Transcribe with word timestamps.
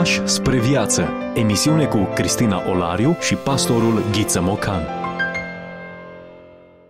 Pași 0.00 0.26
spre 0.26 0.60
viață. 0.60 1.08
Emisiune 1.34 1.84
cu 1.84 2.08
Cristina 2.14 2.70
Olariu 2.70 3.16
și 3.20 3.34
pastorul 3.34 4.04
Ghiță 4.10 4.40
Mocan. 4.40 4.82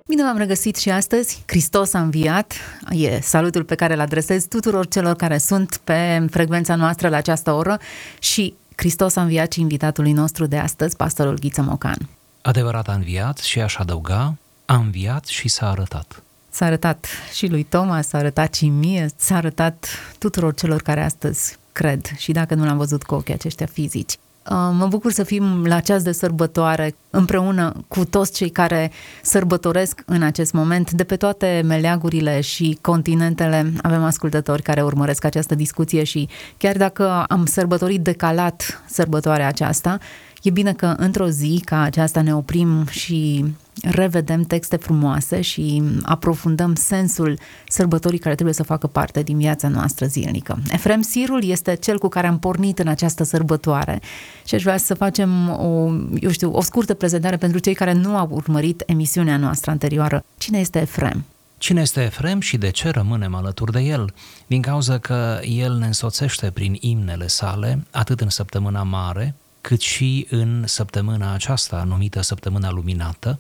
Bine 0.07 0.23
v-am 0.23 0.37
regăsit 0.37 0.77
și 0.77 0.91
astăzi. 0.91 1.43
Hristos 1.47 1.95
a 1.95 2.01
înviat. 2.01 2.53
E 2.91 3.21
salutul 3.21 3.65
pe 3.65 3.75
care 3.75 3.93
îl 3.93 4.01
adresez 4.01 4.45
tuturor 4.45 4.89
celor 4.89 5.15
care 5.15 5.39
sunt 5.39 5.81
pe 5.85 6.27
frecvența 6.31 6.75
noastră 6.75 7.09
la 7.09 7.17
această 7.17 7.53
oră 7.53 7.79
și 8.19 8.55
Hristos 8.77 9.17
a 9.17 9.23
înviat 9.23 9.53
și 9.53 9.61
invitatului 9.61 10.13
nostru 10.13 10.47
de 10.47 10.59
astăzi, 10.59 10.97
pastorul 10.97 11.39
Ghiță 11.39 11.63
Mocan. 11.63 12.09
Adevărat 12.43 12.89
a 12.89 12.93
înviat 12.93 13.39
și 13.39 13.61
aș 13.61 13.77
adăuga, 13.77 14.35
a 14.65 14.75
înviat 14.75 15.25
și 15.25 15.49
s-a 15.49 15.71
arătat. 15.71 16.23
S-a 16.51 16.65
arătat 16.65 17.07
și 17.33 17.47
lui 17.47 17.63
Toma, 17.63 18.01
s-a 18.01 18.19
arătat 18.19 18.55
și 18.55 18.69
mie, 18.69 19.07
s-a 19.17 19.37
arătat 19.37 19.87
tuturor 20.19 20.55
celor 20.55 20.83
care 20.83 21.05
astăzi 21.05 21.59
cred 21.81 22.11
și 22.17 22.33
dacă 22.33 22.55
nu 22.55 22.65
l-am 22.65 22.77
văzut 22.77 23.03
cu 23.03 23.15
ochii 23.15 23.35
aceștia 23.35 23.67
fizici. 23.67 24.19
Uh, 24.51 24.57
mă 24.73 24.87
bucur 24.89 25.13
să 25.13 25.23
fim 25.23 25.65
la 25.65 25.81
ceas 25.81 26.03
de 26.03 26.13
sărbătoare 26.13 26.95
împreună 27.11 27.73
cu 27.89 28.05
toți 28.05 28.33
cei 28.33 28.49
care 28.49 28.91
sărbătoresc 29.23 30.03
în 30.07 30.23
acest 30.23 30.53
moment 30.53 30.91
de 30.91 31.05
pe 31.05 31.17
toate 31.17 31.63
meleagurile 31.65 32.41
și 32.41 32.79
continentele. 32.81 33.73
Avem 33.83 34.05
ascultători 34.05 34.63
care 34.63 34.83
urmăresc 34.83 35.25
această 35.25 35.55
discuție 35.55 36.05
și 36.05 36.29
chiar 36.57 36.77
dacă 36.77 37.25
am 37.29 37.47
sărbătorit 37.47 38.01
decalat 38.01 38.83
sărbătoarea 38.87 39.47
aceasta, 39.49 39.99
E 40.43 40.51
bine 40.51 40.73
că 40.73 40.95
într-o 40.97 41.29
zi 41.29 41.63
ca 41.65 41.81
aceasta 41.81 42.21
ne 42.21 42.35
oprim 42.35 42.87
și 42.87 43.45
revedem 43.83 44.43
texte 44.43 44.77
frumoase 44.77 45.41
și 45.41 45.83
aprofundăm 46.03 46.75
sensul 46.75 47.39
sărbătorii 47.69 48.19
care 48.19 48.35
trebuie 48.35 48.55
să 48.55 48.63
facă 48.63 48.87
parte 48.87 49.23
din 49.23 49.39
viața 49.39 49.69
noastră 49.69 50.07
zilnică. 50.07 50.59
Efrem 50.71 51.01
Sirul 51.01 51.45
este 51.45 51.75
cel 51.75 51.99
cu 51.99 52.09
care 52.09 52.27
am 52.27 52.39
pornit 52.39 52.79
în 52.79 52.87
această 52.87 53.25
sărbătoare 53.25 54.01
și 54.45 54.55
aș 54.55 54.63
vrea 54.63 54.77
să 54.77 54.95
facem 54.95 55.49
o, 55.49 55.93
eu 56.21 56.31
știu, 56.31 56.53
o 56.53 56.61
scurtă 56.63 56.95
prezentare 56.95 57.37
pentru 57.37 57.59
cei 57.59 57.75
care 57.75 57.93
nu 57.93 58.17
au 58.17 58.29
urmărit 58.31 58.83
emisiunea 58.87 59.37
noastră 59.37 59.71
anterioară. 59.71 60.25
Cine 60.39 60.59
este 60.59 60.81
Efrem? 60.81 61.25
Cine 61.59 61.81
este 61.81 62.01
Efrem 62.03 62.41
și 62.41 62.57
de 62.57 62.71
ce 62.71 62.89
rămânem 62.89 63.35
alături 63.35 63.73
de 63.73 63.81
el? 63.81 64.15
Din 64.47 64.63
cauza 64.63 64.99
că 64.99 65.39
el 65.43 65.77
ne 65.77 65.87
însoțește 65.87 66.51
prin 66.51 66.77
imnele 66.81 67.27
sale, 67.27 67.87
atât 67.91 68.21
în 68.21 68.29
săptămâna 68.29 68.83
mare, 68.83 69.35
cât 69.61 69.81
și 69.81 70.27
în 70.31 70.67
săptămâna 70.67 71.33
aceasta, 71.33 71.85
numită 71.85 72.21
Săptămâna 72.21 72.71
Luminată, 72.71 73.39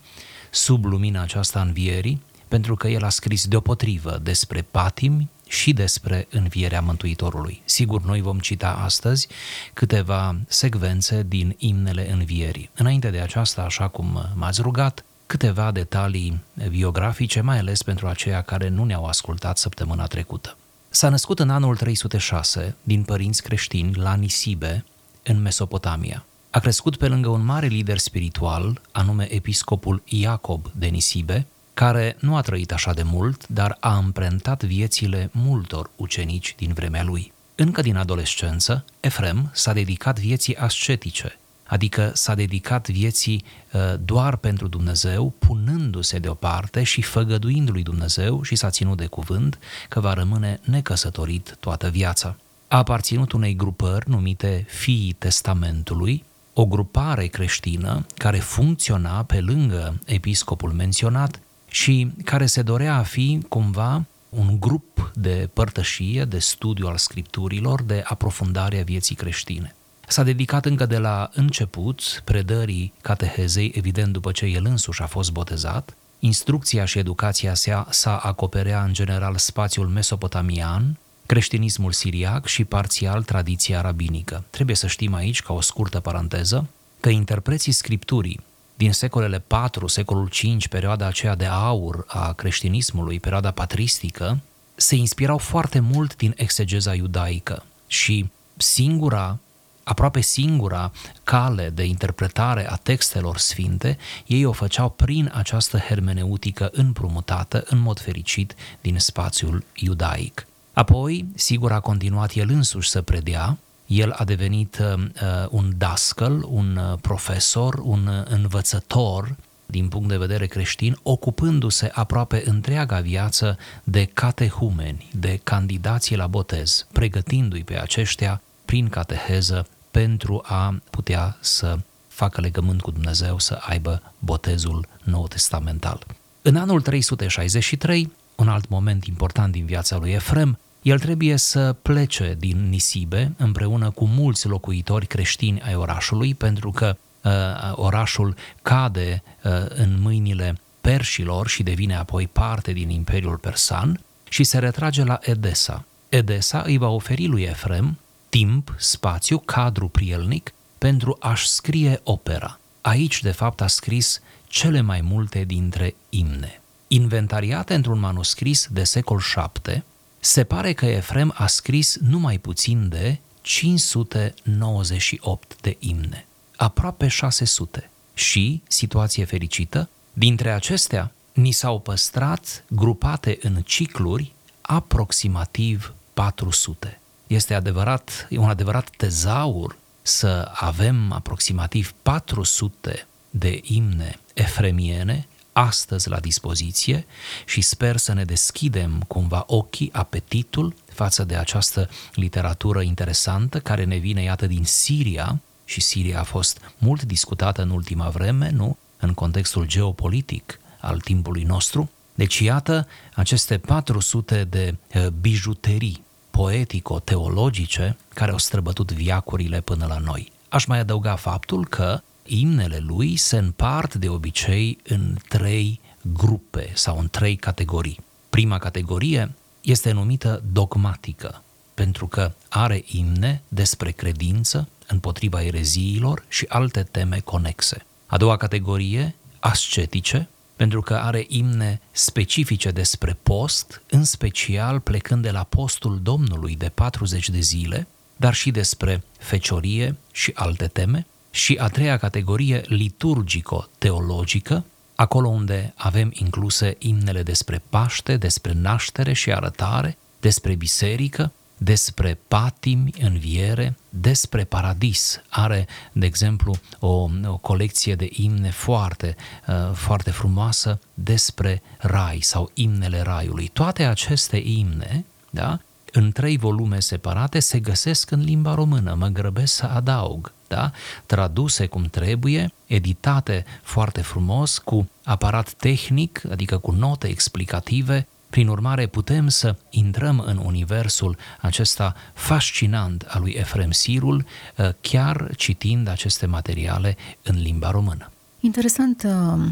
sub 0.51 0.85
lumina 0.85 1.23
aceasta 1.23 1.61
învierii, 1.61 2.23
pentru 2.49 2.77
că 2.77 2.89
el 2.89 3.05
a 3.05 3.09
scris 3.09 3.47
deopotrivă 3.47 4.19
despre 4.23 4.63
patimi 4.71 5.29
și 5.49 5.73
despre 5.73 6.27
învierea 6.31 6.81
Mântuitorului. 6.81 7.63
Sigur, 7.65 8.03
noi 8.03 8.21
vom 8.21 8.39
cita 8.39 8.71
astăzi 8.71 9.29
câteva 9.73 10.37
secvențe 10.49 11.25
din 11.29 11.55
imnele 11.59 12.13
învierii. 12.13 12.71
Înainte 12.75 13.11
de 13.11 13.19
aceasta, 13.19 13.63
așa 13.63 13.89
cum 13.89 14.31
m-ați 14.35 14.63
rugat, 14.63 15.05
câteva 15.27 15.71
detalii 15.71 16.41
biografice, 16.69 17.41
mai 17.41 17.59
ales 17.59 17.83
pentru 17.83 18.07
aceia 18.07 18.43
care 18.43 18.69
nu 18.69 18.85
ne-au 18.85 19.05
ascultat 19.05 19.59
săptămâna 19.59 20.07
trecută. 20.07 20.57
S-a 20.89 21.09
născut 21.09 21.39
în 21.39 21.51
anul 21.51 21.77
306 21.77 22.77
din 22.83 23.03
părinți 23.03 23.43
creștini 23.43 23.95
la 23.95 24.15
Nisibe, 24.15 24.85
în 25.31 25.43
Mesopotamia. 25.43 26.25
A 26.51 26.59
crescut 26.59 26.97
pe 26.97 27.09
lângă 27.09 27.29
un 27.29 27.45
mare 27.45 27.67
lider 27.67 27.99
spiritual, 27.99 28.81
anume 28.93 29.33
episcopul 29.33 30.03
Iacob 30.05 30.67
de 30.73 30.87
Nisibe, 30.87 31.47
care 31.75 32.17
nu 32.21 32.37
a 32.37 32.41
trăit 32.41 32.73
așa 32.73 32.93
de 32.93 33.03
mult, 33.03 33.49
dar 33.49 33.77
a 33.81 33.95
amprentat 33.95 34.63
viețile 34.63 35.31
multor 35.33 35.91
ucenici 35.97 36.55
din 36.57 36.73
vremea 36.73 37.03
lui. 37.03 37.33
Încă 37.55 37.81
din 37.81 37.97
adolescență, 37.97 38.85
Efrem 39.01 39.51
s-a 39.53 39.73
dedicat 39.73 40.19
vieții 40.19 40.57
ascetice, 40.57 41.39
adică 41.67 42.11
s-a 42.15 42.35
dedicat 42.35 42.89
vieții 42.89 43.45
uh, 43.73 43.81
doar 44.05 44.37
pentru 44.37 44.69
Dumnezeu, 44.69 45.35
punându-se 45.39 46.19
deoparte 46.19 46.83
și 46.83 47.03
făgăduind 47.03 47.71
lui 47.71 47.83
Dumnezeu 47.83 48.43
și 48.43 48.57
s-a 48.57 48.71
ținut 48.71 48.97
de 48.97 49.07
cuvânt 49.07 49.59
că 49.89 50.01
va 50.01 50.13
rămâne 50.13 50.61
necăsătorit 50.65 51.57
toată 51.61 51.89
viața 51.89 52.37
a 52.73 52.77
aparținut 52.77 53.33
unei 53.33 53.57
grupări 53.57 54.11
numite 54.11 54.65
Fiii 54.69 55.13
Testamentului, 55.13 56.25
o 56.53 56.67
grupare 56.67 57.27
creștină 57.27 58.07
care 58.17 58.39
funcționa 58.39 59.23
pe 59.23 59.41
lângă 59.41 59.99
episcopul 60.07 60.73
menționat 60.73 61.41
și 61.69 62.11
care 62.25 62.47
se 62.47 62.63
dorea 62.63 62.95
a 62.97 63.03
fi 63.03 63.41
cumva 63.49 64.05
un 64.29 64.61
grup 64.61 65.11
de 65.15 65.49
părtășie, 65.53 66.25
de 66.25 66.39
studiu 66.39 66.87
al 66.87 66.97
scripturilor, 66.97 67.83
de 67.83 68.03
aprofundare 68.05 68.81
a 68.81 68.85
vieții 68.85 69.15
creștine. 69.15 69.75
S-a 70.09 70.23
dedicat 70.23 70.67
încă 70.67 70.87
de 70.87 70.99
la 70.99 71.31
început 71.33 72.23
predării 72.25 72.93
catehezei, 73.01 73.73
evident 73.75 74.13
după 74.13 74.33
ce 74.33 74.47
el 74.47 74.65
însuși 74.65 75.03
a 75.03 75.07
fost 75.07 75.33
botezat. 75.33 75.97
Instrucția 76.19 76.85
și 76.85 76.99
educația 76.99 77.55
sa, 77.55 77.87
sa 77.91 78.17
acoperea 78.17 78.83
în 78.83 78.93
general 78.93 79.37
spațiul 79.37 79.87
mesopotamian, 79.87 80.99
creștinismul 81.31 81.93
siriac 81.93 82.47
și 82.47 82.65
parțial 82.65 83.23
tradiția 83.23 83.81
rabinică. 83.81 84.45
Trebuie 84.51 84.77
să 84.77 84.87
știm 84.87 85.15
aici, 85.15 85.43
ca 85.43 85.53
o 85.53 85.61
scurtă 85.61 86.01
paranteză, 86.01 86.67
că 87.01 87.09
interpreții 87.09 87.73
scripturii 87.73 88.41
din 88.75 88.93
secolele 88.93 89.39
4, 89.39 89.87
secolul 89.87 90.29
5, 90.29 90.69
perioada 90.69 91.07
aceea 91.07 91.35
de 91.35 91.45
aur 91.45 92.05
a 92.07 92.33
creștinismului, 92.33 93.21
perioada 93.21 93.51
patristică, 93.51 94.39
se 94.75 94.95
inspirau 94.95 95.39
foarte 95.39 95.81
mult 95.81 96.17
din 96.17 96.35
exegeza 96.37 96.95
iudaică 96.95 97.65
și 97.87 98.31
singura, 98.57 99.39
aproape 99.85 100.21
singura 100.21 100.93
cale 101.25 101.69
de 101.69 101.85
interpretare 101.85 102.71
a 102.71 102.77
textelor 102.77 103.39
sfinte, 103.39 103.99
ei 104.27 104.45
o 104.45 104.53
făceau 104.53 104.89
prin 104.89 105.33
această 105.35 105.79
hermeneutică 105.79 106.71
împrumutată, 106.73 107.65
în 107.67 107.79
mod 107.79 108.01
fericit, 108.01 108.55
din 108.81 108.99
spațiul 108.99 109.65
iudaic. 109.75 110.45
Apoi, 110.81 111.25
sigur, 111.35 111.73
a 111.73 111.81
continuat 111.81 112.33
el 112.35 112.49
însuși 112.51 112.89
să 112.89 113.03
predea, 113.03 113.59
el 113.87 114.11
a 114.11 114.25
devenit 114.25 114.79
uh, 114.79 114.93
uh, 114.99 115.47
un 115.51 115.73
dascăl, 115.77 116.47
un 116.49 116.77
uh, 116.77 116.99
profesor, 117.01 117.81
un 117.83 118.07
uh, 118.07 118.23
învățător 118.29 119.37
din 119.67 119.89
punct 119.89 120.09
de 120.09 120.17
vedere 120.17 120.47
creștin, 120.47 120.97
ocupându-se 121.03 121.91
aproape 121.95 122.43
întreaga 122.47 123.01
viață 123.01 123.59
de 123.85 124.05
catehumeni, 124.05 125.09
de 125.13 125.41
candidații 125.43 126.17
la 126.17 126.27
botez, 126.27 126.87
pregătindu-i 126.93 127.65
pe 127.65 127.81
aceștia 127.81 128.43
prin 128.65 128.89
cateheză 128.89 129.67
pentru 129.91 130.43
a 130.45 130.81
putea 130.91 131.37
să 131.41 131.79
facă 132.09 132.41
legământ 132.41 132.81
cu 132.81 132.91
Dumnezeu, 132.91 133.39
să 133.39 133.59
aibă 133.61 134.03
botezul 134.19 134.87
nou 135.03 135.29
testamental. 135.29 136.07
În 136.43 136.57
anul 136.57 136.81
363, 136.81 138.13
un 138.37 138.49
alt 138.49 138.69
moment 138.69 139.05
important 139.05 139.53
din 139.53 139.65
viața 139.65 139.97
lui 139.97 140.11
Efrem, 140.11 140.59
el 140.83 140.99
trebuie 140.99 141.37
să 141.37 141.77
plece 141.83 142.37
din 142.39 142.69
Nisibe 142.69 143.33
împreună 143.37 143.91
cu 143.91 144.07
mulți 144.07 144.47
locuitori 144.47 145.07
creștini 145.07 145.63
ai 145.63 145.75
orașului, 145.75 146.35
pentru 146.35 146.71
că 146.71 146.97
uh, 147.23 147.33
orașul 147.75 148.35
cade 148.63 149.23
uh, 149.45 149.53
în 149.69 150.01
mâinile 150.01 150.59
perșilor 150.81 151.49
și 151.49 151.63
devine 151.63 151.97
apoi 151.97 152.27
parte 152.27 152.73
din 152.73 152.89
Imperiul 152.89 153.37
Persan 153.37 154.01
și 154.29 154.45
se 154.45 154.59
retrage 154.59 155.05
la 155.05 155.19
Edesa. 155.23 155.85
Edesa 156.09 156.63
îi 156.67 156.77
va 156.77 156.89
oferi 156.89 157.27
lui 157.27 157.43
Efrem 157.43 157.99
timp, 158.29 158.75
spațiu, 158.79 159.39
cadru 159.39 159.89
prielnic 159.89 160.53
pentru 160.79 161.17
a-și 161.21 161.49
scrie 161.49 162.01
opera. 162.05 162.59
Aici, 162.81 163.23
de 163.23 163.31
fapt, 163.31 163.61
a 163.61 163.67
scris 163.67 164.21
cele 164.47 164.81
mai 164.81 165.01
multe 165.01 165.45
dintre 165.45 165.95
imne. 166.09 166.61
Inventariate 166.89 167.75
într-un 167.75 167.99
manuscris 167.99 168.69
de 168.71 168.85
secol 168.85 169.19
7, 169.19 169.85
se 170.21 170.45
pare 170.45 170.73
că 170.73 170.87
Efrem 170.87 171.35
a 171.37 171.47
scris 171.47 171.97
numai 171.97 172.39
puțin 172.39 172.89
de 172.89 173.19
598 173.41 175.57
de 175.61 175.77
imne, 175.79 176.27
aproape 176.57 177.09
600. 177.09 177.91
Și, 178.15 178.63
situație 178.69 179.25
fericită, 179.25 179.89
dintre 180.13 180.51
acestea 180.51 181.13
ni 181.33 181.51
s-au 181.51 181.81
păstrat 181.81 182.65
grupate 182.69 183.39
în 183.43 183.63
cicluri 183.63 184.33
aproximativ 184.61 185.95
400. 186.15 187.01
Este 187.27 187.55
adevărat, 187.55 188.27
e 188.31 188.39
un 188.39 188.49
adevărat 188.49 188.91
tezaur 188.97 189.77
să 190.03 190.51
avem 190.55 191.13
aproximativ 191.13 191.95
400 192.03 193.07
de 193.31 193.61
imne 193.63 194.19
efremiene 194.35 195.27
astăzi 195.61 196.09
la 196.09 196.21
dispoziție 196.21 197.07
și 197.45 197.61
sper 197.61 197.97
să 197.97 198.13
ne 198.13 198.25
deschidem 198.25 199.05
cumva 199.07 199.45
ochii, 199.47 199.91
apetitul 199.93 200.75
față 200.93 201.25
de 201.25 201.37
această 201.37 201.89
literatură 202.15 202.81
interesantă 202.81 203.61
care 203.61 203.85
ne 203.85 203.97
vine, 203.97 204.23
iată, 204.23 204.47
din 204.47 204.65
Siria 204.65 205.41
și 205.65 205.81
Siria 205.81 206.21
a 206.21 206.23
fost 206.23 206.61
mult 206.79 207.03
discutată 207.03 207.63
în 207.63 207.71
ultima 207.71 208.09
vreme, 208.09 208.51
nu? 208.51 208.77
În 208.99 209.15
contextul 209.15 209.67
geopolitic 209.67 210.61
al 210.81 211.01
timpului 211.01 211.43
nostru. 211.43 211.91
Deci, 212.15 212.39
iată, 212.39 212.87
aceste 213.15 213.59
400 213.59 214.47
de 214.51 214.75
uh, 214.95 215.07
bijuterii 215.07 216.03
poetico-teologice 216.31 217.97
care 218.15 218.31
au 218.31 218.39
străbătut 218.39 218.93
viacurile 218.93 219.61
până 219.61 219.87
la 219.87 219.99
noi. 219.99 220.33
Aș 220.49 220.65
mai 220.65 220.79
adăuga 220.79 221.17
faptul 221.17 221.67
că 221.67 222.01
imnele 222.31 222.79
lui 222.79 223.17
se 223.17 223.37
împart 223.37 223.95
de 223.95 224.09
obicei 224.09 224.79
în 224.89 225.17
trei 225.29 225.81
grupe 226.03 226.71
sau 226.75 226.99
în 226.99 227.09
trei 227.09 227.37
categorii. 227.37 227.99
Prima 228.31 228.59
categorie 228.59 229.33
este 229.61 229.93
numită 229.93 230.43
dogmatică, 230.53 231.43
pentru 231.75 232.07
că 232.07 232.33
are 232.49 232.85
imne 232.87 233.43
despre 233.49 233.91
credință, 233.91 234.69
împotriva 234.87 235.43
ereziilor 235.43 236.25
și 236.29 236.47
alte 236.49 236.83
teme 236.83 237.19
conexe. 237.19 237.85
A 238.07 238.17
doua 238.17 238.37
categorie, 238.37 239.15
ascetice, 239.39 240.29
pentru 240.57 240.81
că 240.81 240.95
are 240.95 241.25
imne 241.29 241.81
specifice 241.91 242.71
despre 242.71 243.17
post, 243.23 243.83
în 243.91 244.05
special 244.05 244.81
plecând 244.81 245.23
de 245.23 245.31
la 245.31 245.43
postul 245.43 246.01
Domnului 246.03 246.57
de 246.57 246.69
40 246.75 247.29
de 247.29 247.41
zile, 247.41 247.87
dar 248.17 248.35
și 248.35 248.51
despre 248.51 249.03
feciorie 249.19 249.97
și 250.13 250.33
alte 250.35 250.67
teme. 250.67 251.07
Și 251.31 251.57
a 251.61 251.69
treia 251.69 251.97
categorie, 251.97 252.63
liturgico-teologică, 252.67 254.65
acolo 254.95 255.29
unde 255.29 255.73
avem 255.77 256.11
incluse 256.15 256.77
imnele 256.79 257.23
despre 257.23 257.63
Paște, 257.69 258.17
despre 258.17 258.53
naștere 258.53 259.13
și 259.13 259.33
arătare, 259.33 259.97
despre 260.21 260.55
biserică, 260.55 261.33
despre 261.63 262.19
patimi, 262.29 262.95
înviere, 263.01 263.77
despre 263.89 264.45
paradis. 264.45 265.23
Are, 265.29 265.67
de 265.93 266.07
exemplu, 266.07 266.55
o, 266.79 267.09
o 267.27 267.37
colecție 267.37 267.95
de 267.95 268.09
imne 268.11 268.51
foarte, 268.51 269.17
uh, 269.47 269.73
foarte 269.75 270.11
frumoasă 270.11 270.81
despre 270.95 271.63
rai 271.79 272.19
sau 272.21 272.51
imnele 272.55 273.01
raiului. 273.01 273.49
Toate 273.53 273.85
aceste 273.85 274.37
imne, 274.37 275.05
da, 275.31 275.61
în 275.93 276.13
trei 276.13 276.37
volume 276.37 276.81
separate, 276.81 277.39
se 277.39 277.59
găsesc 277.59 278.11
în 278.11 278.21
limba 278.21 278.55
română. 278.55 278.95
Mă 278.99 279.07
grăbesc 279.07 279.55
să 279.55 279.67
adaug, 279.67 280.33
da? 280.49 280.71
traduse 281.07 281.67
cum 281.67 281.83
trebuie, 281.85 282.53
editate 282.67 283.45
foarte 283.63 284.01
frumos, 284.03 284.59
cu 284.59 284.89
aparat 285.05 285.53
tehnic, 285.53 286.23
adică 286.31 286.59
cu 286.59 286.71
note 286.71 287.09
explicative, 287.09 288.07
prin 288.31 288.49
urmare, 288.49 288.87
putem 288.87 289.29
să 289.29 289.57
intrăm 289.71 290.19
în 290.19 290.37
universul 290.37 291.17
acesta 291.41 291.95
fascinant 292.15 293.07
al 293.09 293.21
lui 293.21 293.33
Efrem 293.33 293.71
Sirul, 293.71 294.25
uh, 294.57 294.69
chiar 294.81 295.31
citind 295.37 295.89
aceste 295.89 296.27
materiale 296.27 296.97
în 297.23 297.43
limba 297.43 297.71
română. 297.71 298.11
Interesant 298.41 299.03
uh, 299.07 299.43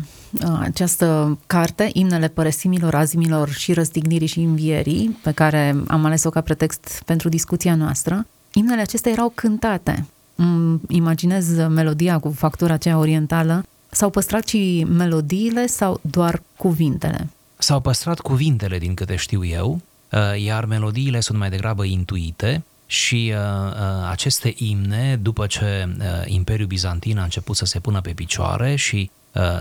uh, 0.42 0.58
această 0.60 1.38
carte, 1.46 1.90
Imnele 1.92 2.28
părăsimilor, 2.28 2.94
azimilor 2.94 3.48
și 3.48 3.72
răstignirii 3.72 4.26
și 4.26 4.40
învierii, 4.40 5.18
pe 5.22 5.32
care 5.32 5.76
am 5.86 6.04
ales-o 6.04 6.30
ca 6.30 6.40
pretext 6.40 7.02
pentru 7.04 7.28
discuția 7.28 7.74
noastră. 7.74 8.26
Imnele 8.52 8.80
acestea 8.80 9.12
erau 9.12 9.32
cântate. 9.34 10.06
Imaginez 10.88 11.56
melodia 11.56 12.18
cu 12.18 12.30
factura 12.30 12.74
aceea 12.74 12.98
orientală. 12.98 13.64
S-au 13.90 14.10
păstrat 14.10 14.48
și 14.48 14.86
melodiile 14.88 15.66
sau 15.66 16.00
doar 16.00 16.42
cuvintele? 16.56 17.28
S-au 17.58 17.80
păstrat 17.80 18.20
cuvintele, 18.20 18.78
din 18.78 18.94
câte 18.94 19.16
știu 19.16 19.44
eu, 19.44 19.80
uh, 20.12 20.42
iar 20.42 20.64
melodiile 20.64 21.20
sunt 21.20 21.38
mai 21.38 21.50
degrabă 21.50 21.84
intuite 21.84 22.62
și 22.90 23.32
uh, 23.34 23.70
uh, 23.70 24.08
aceste 24.10 24.54
imne, 24.56 25.16
după 25.16 25.46
ce 25.46 25.88
Imperiul 26.24 26.68
Bizantin 26.68 27.18
a 27.18 27.22
început 27.22 27.56
să 27.56 27.64
se 27.64 27.80
pună 27.80 28.00
pe 28.00 28.12
picioare 28.12 28.76
și 28.76 29.10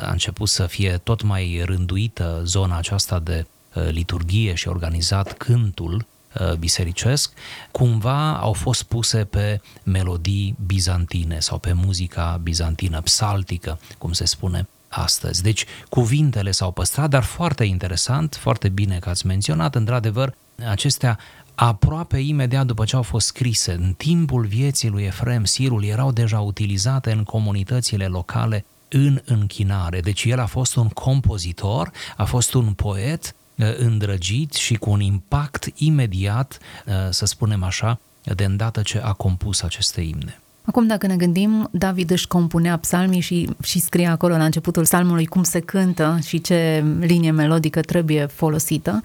a 0.01 0.12
început 0.12 0.50
să 0.50 0.65
fie 0.65 1.00
tot 1.03 1.21
mai 1.21 1.62
rânduită 1.65 2.41
zona 2.44 2.77
aceasta 2.77 3.19
de 3.19 3.45
liturghie 3.89 4.53
și 4.53 4.68
organizat 4.68 5.33
cântul 5.33 6.06
bisericesc, 6.59 7.31
cumva 7.71 8.38
au 8.38 8.53
fost 8.53 8.83
puse 8.83 9.24
pe 9.24 9.62
melodii 9.83 10.56
bizantine 10.65 11.39
sau 11.39 11.57
pe 11.57 11.73
muzica 11.73 12.39
bizantină, 12.44 13.01
psaltică, 13.01 13.80
cum 13.97 14.12
se 14.12 14.25
spune 14.25 14.68
astăzi. 14.88 15.44
Deci 15.44 15.65
cuvintele 15.89 16.51
s-au 16.51 16.71
păstrat, 16.71 17.09
dar 17.09 17.23
foarte 17.23 17.63
interesant, 17.63 18.35
foarte 18.39 18.69
bine 18.69 19.00
că 19.00 19.09
ați 19.09 19.25
menționat, 19.25 19.75
într-adevăr, 19.75 20.33
acestea 20.69 21.19
aproape 21.59 22.18
imediat 22.18 22.65
după 22.65 22.86
ce 22.86 22.95
au 22.95 23.01
fost 23.01 23.27
scrise, 23.27 23.71
în 23.71 23.94
timpul 23.98 24.45
vieții 24.45 24.89
lui 24.89 25.04
Efrem 25.04 25.45
Sirul, 25.45 25.83
erau 25.83 26.12
deja 26.12 26.39
utilizate 26.39 27.12
în 27.12 27.24
comunitățile 27.24 28.06
locale 28.06 28.65
în 28.89 29.21
închinare. 29.25 30.00
Deci 30.00 30.24
el 30.24 30.39
a 30.39 30.45
fost 30.45 30.75
un 30.75 30.88
compozitor, 30.88 31.92
a 32.18 32.24
fost 32.24 32.54
un 32.54 32.74
poet 32.74 33.36
uh, 33.56 33.77
îndrăgit 33.77 34.54
și 34.54 34.75
cu 34.75 34.89
un 34.89 35.00
impact 35.00 35.68
imediat, 35.75 36.57
uh, 36.86 36.94
să 37.09 37.25
spunem 37.25 37.63
așa, 37.63 38.00
de 38.36 38.44
îndată 38.44 38.81
ce 38.81 39.01
a 39.04 39.13
compus 39.13 39.62
aceste 39.62 40.01
imne. 40.01 40.39
Acum, 40.65 40.88
dacă 40.88 41.07
ne 41.07 41.15
gândim, 41.15 41.69
David 41.71 42.09
își 42.09 42.27
compunea 42.27 42.77
psalmii 42.77 43.19
și, 43.19 43.50
și 43.63 43.80
scria 43.80 44.12
acolo 44.12 44.38
la 44.38 44.45
începutul 44.45 44.83
psalmului 44.83 45.25
cum 45.25 45.44
se 45.44 45.59
cântă 45.59 46.19
și 46.25 46.42
ce 46.42 46.86
linie 47.00 47.31
melodică 47.31 47.81
trebuie 47.81 48.25
folosită. 48.25 49.01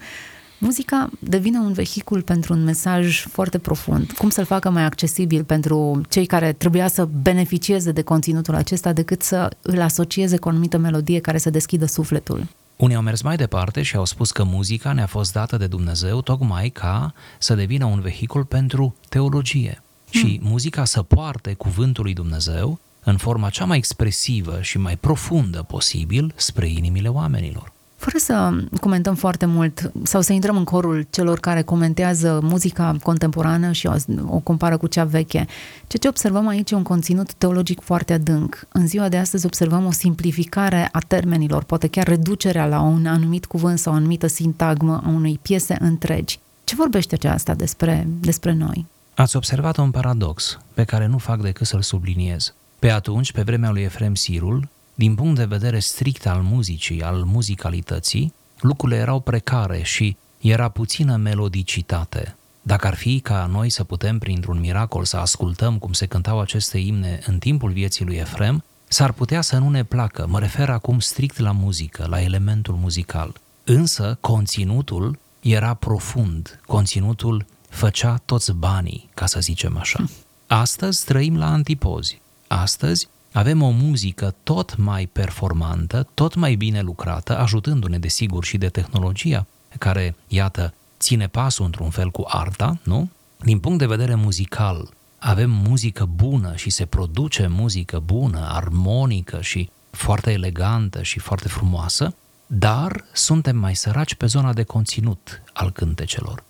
Muzica 0.63 1.09
devine 1.19 1.57
un 1.57 1.73
vehicul 1.73 2.21
pentru 2.21 2.53
un 2.53 2.63
mesaj 2.63 3.25
foarte 3.25 3.57
profund. 3.57 4.11
Cum 4.11 4.29
să-l 4.29 4.45
facă 4.45 4.69
mai 4.69 4.83
accesibil 4.83 5.43
pentru 5.43 6.01
cei 6.09 6.25
care 6.25 6.53
trebuia 6.53 6.87
să 6.87 7.07
beneficieze 7.21 7.91
de 7.91 8.01
conținutul 8.01 8.55
acesta 8.55 8.93
decât 8.93 9.21
să 9.21 9.49
îl 9.61 9.81
asocieze 9.81 10.37
cu 10.37 10.47
o 10.47 10.51
anumită 10.51 10.77
melodie 10.77 11.19
care 11.19 11.37
să 11.37 11.49
deschidă 11.49 11.85
sufletul? 11.85 12.47
Unii 12.75 12.95
au 12.95 13.01
mers 13.01 13.21
mai 13.21 13.35
departe 13.35 13.81
și 13.81 13.95
au 13.95 14.05
spus 14.05 14.31
că 14.31 14.43
muzica 14.43 14.93
ne-a 14.93 15.05
fost 15.05 15.33
dată 15.33 15.57
de 15.57 15.67
Dumnezeu 15.67 16.21
tocmai 16.21 16.69
ca 16.69 17.13
să 17.37 17.55
devină 17.55 17.85
un 17.85 17.99
vehicul 17.99 18.43
pentru 18.43 18.95
teologie 19.09 19.81
și 20.09 20.37
hmm. 20.39 20.49
muzica 20.49 20.85
să 20.85 21.01
poarte 21.01 21.53
cuvântul 21.53 22.03
lui 22.03 22.13
Dumnezeu 22.13 22.79
în 23.03 23.17
forma 23.17 23.49
cea 23.49 23.65
mai 23.65 23.77
expresivă 23.77 24.61
și 24.61 24.77
mai 24.77 24.97
profundă 24.97 25.65
posibil 25.67 26.33
spre 26.35 26.67
inimile 26.67 27.07
oamenilor. 27.07 27.71
Fără 28.03 28.17
să 28.17 28.65
comentăm 28.79 29.15
foarte 29.15 29.45
mult 29.45 29.91
sau 30.03 30.21
să 30.21 30.33
intrăm 30.33 30.57
în 30.57 30.63
corul 30.63 31.07
celor 31.09 31.39
care 31.39 31.61
comentează 31.61 32.39
muzica 32.41 32.95
contemporană 33.03 33.71
și 33.71 33.87
o, 33.87 33.93
o 34.27 34.39
compară 34.39 34.77
cu 34.77 34.87
cea 34.87 35.03
veche, 35.03 35.45
ceea 35.87 36.01
ce 36.01 36.07
observăm 36.07 36.47
aici 36.47 36.71
e 36.71 36.75
un 36.75 36.83
conținut 36.83 37.33
teologic 37.33 37.81
foarte 37.81 38.13
adânc. 38.13 38.67
În 38.71 38.87
ziua 38.87 39.09
de 39.09 39.17
astăzi 39.17 39.45
observăm 39.45 39.85
o 39.85 39.91
simplificare 39.91 40.89
a 40.91 40.99
termenilor, 40.99 41.63
poate 41.63 41.87
chiar 41.87 42.07
reducerea 42.07 42.65
la 42.65 42.81
un 42.81 43.05
anumit 43.05 43.45
cuvânt 43.45 43.79
sau 43.79 43.93
o 43.93 43.95
anumită 43.95 44.27
sintagmă 44.27 45.01
a 45.05 45.09
unei 45.09 45.39
piese 45.41 45.77
întregi. 45.79 46.39
Ce 46.63 46.75
vorbește 46.75 47.15
aceasta 47.15 47.53
despre, 47.53 48.07
despre 48.19 48.53
noi? 48.53 48.85
Ați 49.15 49.35
observat 49.35 49.77
un 49.77 49.91
paradox 49.91 50.59
pe 50.73 50.83
care 50.83 51.05
nu 51.05 51.17
fac 51.17 51.41
decât 51.41 51.67
să-l 51.67 51.81
subliniez. 51.81 52.53
Pe 52.79 52.89
atunci, 52.89 53.31
pe 53.31 53.41
vremea 53.41 53.71
lui 53.71 53.81
Efrem 53.81 54.15
Sirul, 54.15 54.67
din 54.95 55.15
punct 55.15 55.37
de 55.37 55.45
vedere 55.45 55.79
strict 55.79 56.27
al 56.27 56.41
muzicii, 56.41 57.03
al 57.03 57.23
muzicalității, 57.23 58.33
lucrurile 58.59 58.99
erau 58.99 59.19
precare 59.19 59.81
și 59.81 60.17
era 60.39 60.69
puțină 60.69 61.15
melodicitate. 61.15 62.35
Dacă 62.61 62.87
ar 62.87 62.95
fi 62.95 63.19
ca 63.19 63.45
noi 63.51 63.69
să 63.69 63.83
putem, 63.83 64.17
printr-un 64.17 64.59
miracol, 64.59 65.05
să 65.05 65.17
ascultăm 65.17 65.77
cum 65.77 65.93
se 65.93 66.05
cântau 66.05 66.39
aceste 66.39 66.77
imne 66.77 67.19
în 67.25 67.39
timpul 67.39 67.71
vieții 67.71 68.05
lui 68.05 68.15
Efrem, 68.15 68.63
s-ar 68.87 69.11
putea 69.11 69.41
să 69.41 69.57
nu 69.57 69.69
ne 69.69 69.83
placă. 69.83 70.27
Mă 70.27 70.39
refer 70.39 70.69
acum 70.69 70.99
strict 70.99 71.37
la 71.37 71.51
muzică, 71.51 72.05
la 72.09 72.21
elementul 72.21 72.75
muzical. 72.75 73.33
Însă, 73.63 74.17
conținutul 74.21 75.19
era 75.39 75.73
profund, 75.73 76.59
conținutul 76.65 77.45
făcea 77.69 78.21
toți 78.25 78.53
banii, 78.53 79.09
ca 79.13 79.25
să 79.25 79.39
zicem 79.39 79.77
așa. 79.77 80.05
Astăzi 80.47 81.05
trăim 81.05 81.37
la 81.37 81.51
antipozi. 81.51 82.21
Astăzi 82.47 83.07
avem 83.33 83.61
o 83.61 83.69
muzică 83.69 84.35
tot 84.43 84.77
mai 84.77 85.05
performantă, 85.05 86.07
tot 86.13 86.35
mai 86.35 86.55
bine 86.55 86.81
lucrată, 86.81 87.37
ajutându-ne 87.37 87.99
desigur 87.99 88.43
și 88.43 88.57
de 88.57 88.69
tehnologia 88.69 89.45
care, 89.77 90.15
iată, 90.27 90.73
ține 90.99 91.27
pasul 91.27 91.65
într-un 91.65 91.89
fel 91.89 92.09
cu 92.09 92.23
arta, 92.27 92.77
nu? 92.83 93.09
Din 93.39 93.59
punct 93.59 93.79
de 93.79 93.85
vedere 93.85 94.15
muzical, 94.15 94.89
avem 95.17 95.49
muzică 95.49 96.05
bună 96.05 96.55
și 96.55 96.69
se 96.69 96.85
produce 96.85 97.47
muzică 97.47 97.99
bună, 97.99 98.47
armonică 98.51 99.41
și 99.41 99.69
foarte 99.91 100.31
elegantă 100.31 101.01
și 101.01 101.19
foarte 101.19 101.47
frumoasă, 101.47 102.15
dar 102.47 103.05
suntem 103.13 103.57
mai 103.57 103.75
săraci 103.75 104.15
pe 104.15 104.25
zona 104.25 104.53
de 104.53 104.63
conținut 104.63 105.41
al 105.53 105.71
cântecelor. 105.71 106.43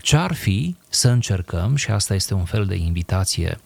Ce 0.00 0.16
ar 0.16 0.34
fi 0.34 0.76
să 0.88 1.08
încercăm, 1.08 1.76
și 1.76 1.90
asta 1.90 2.14
este 2.14 2.34
un 2.34 2.44
fel 2.44 2.66
de 2.66 2.74
invitație 2.74 3.60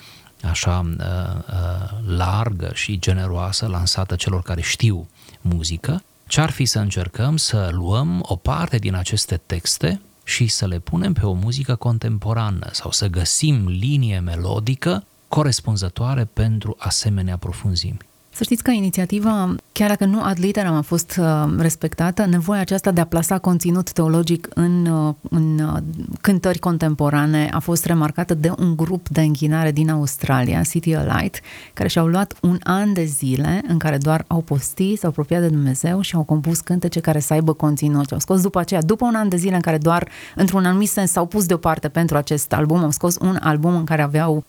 așa 0.49 0.93
uh, 0.99 1.05
uh, 1.49 2.17
largă 2.17 2.71
și 2.75 2.99
generoasă 2.99 3.67
lansată 3.67 4.15
celor 4.15 4.43
care 4.43 4.61
știu 4.61 5.09
muzică, 5.41 6.03
ce 6.27 6.41
ar 6.41 6.51
fi 6.51 6.65
să 6.65 6.79
încercăm 6.79 7.37
să 7.37 7.69
luăm 7.73 8.25
o 8.29 8.37
parte 8.37 8.77
din 8.77 8.95
aceste 8.95 9.41
texte 9.47 10.01
și 10.25 10.47
să 10.47 10.67
le 10.67 10.79
punem 10.79 11.13
pe 11.13 11.27
o 11.27 11.33
muzică 11.33 11.75
contemporană 11.75 12.69
sau 12.73 12.91
să 12.91 13.07
găsim 13.07 13.67
linie 13.67 14.19
melodică 14.19 15.05
corespunzătoare 15.29 16.25
pentru 16.25 16.77
asemenea 16.79 17.37
profunzimi. 17.37 17.99
Să 18.35 18.45
știți 18.45 18.63
că 18.63 18.71
inițiativa, 18.71 19.55
chiar 19.73 19.89
dacă 19.89 20.05
nu 20.05 20.23
ad 20.23 20.39
literam 20.39 20.75
a 20.75 20.81
fost 20.81 21.17
uh, 21.21 21.55
respectată, 21.59 22.25
nevoia 22.27 22.61
aceasta 22.61 22.91
de 22.91 23.01
a 23.01 23.07
plasa 23.07 23.39
conținut 23.39 23.93
teologic 23.93 24.49
în, 24.55 24.87
uh, 24.87 25.15
în 25.31 25.59
uh, 25.59 25.83
cântări 26.21 26.59
contemporane 26.59 27.51
a 27.53 27.59
fost 27.59 27.85
remarcată 27.85 28.35
de 28.35 28.53
un 28.59 28.77
grup 28.77 29.09
de 29.09 29.21
închinare 29.21 29.73
din 29.73 29.91
Australia, 29.91 30.63
City 30.63 30.95
Alight, 30.95 31.41
care 31.73 31.89
și-au 31.89 32.07
luat 32.07 32.35
un 32.43 32.59
an 32.63 32.93
de 32.93 33.05
zile 33.05 33.63
în 33.69 33.79
care 33.79 33.97
doar 33.97 34.25
au 34.27 34.41
postit, 34.41 34.99
s-au 34.99 35.11
apropiat 35.11 35.41
de 35.41 35.49
Dumnezeu 35.49 36.01
și 36.01 36.15
au 36.15 36.23
compus 36.23 36.61
cântece 36.61 37.01
care 37.01 37.19
să 37.19 37.33
aibă 37.33 37.53
conținut. 37.53 38.07
Și 38.07 38.13
au 38.13 38.19
scos 38.19 38.41
după 38.43 38.59
aceea, 38.59 38.83
după 38.83 39.05
un 39.05 39.15
an 39.15 39.29
de 39.29 39.37
zile 39.37 39.55
în 39.55 39.61
care 39.61 39.79
doar, 39.79 40.09
într-un 40.35 40.65
anumit 40.65 40.89
sens, 40.89 41.11
s-au 41.11 41.27
pus 41.27 41.47
deoparte 41.47 41.89
pentru 41.89 42.17
acest 42.17 42.53
album, 42.53 42.83
au 42.83 42.91
scos 42.91 43.17
un 43.21 43.37
album 43.41 43.77
în 43.77 43.85
care 43.85 44.03
aveau 44.03 44.35
um, 44.35 44.45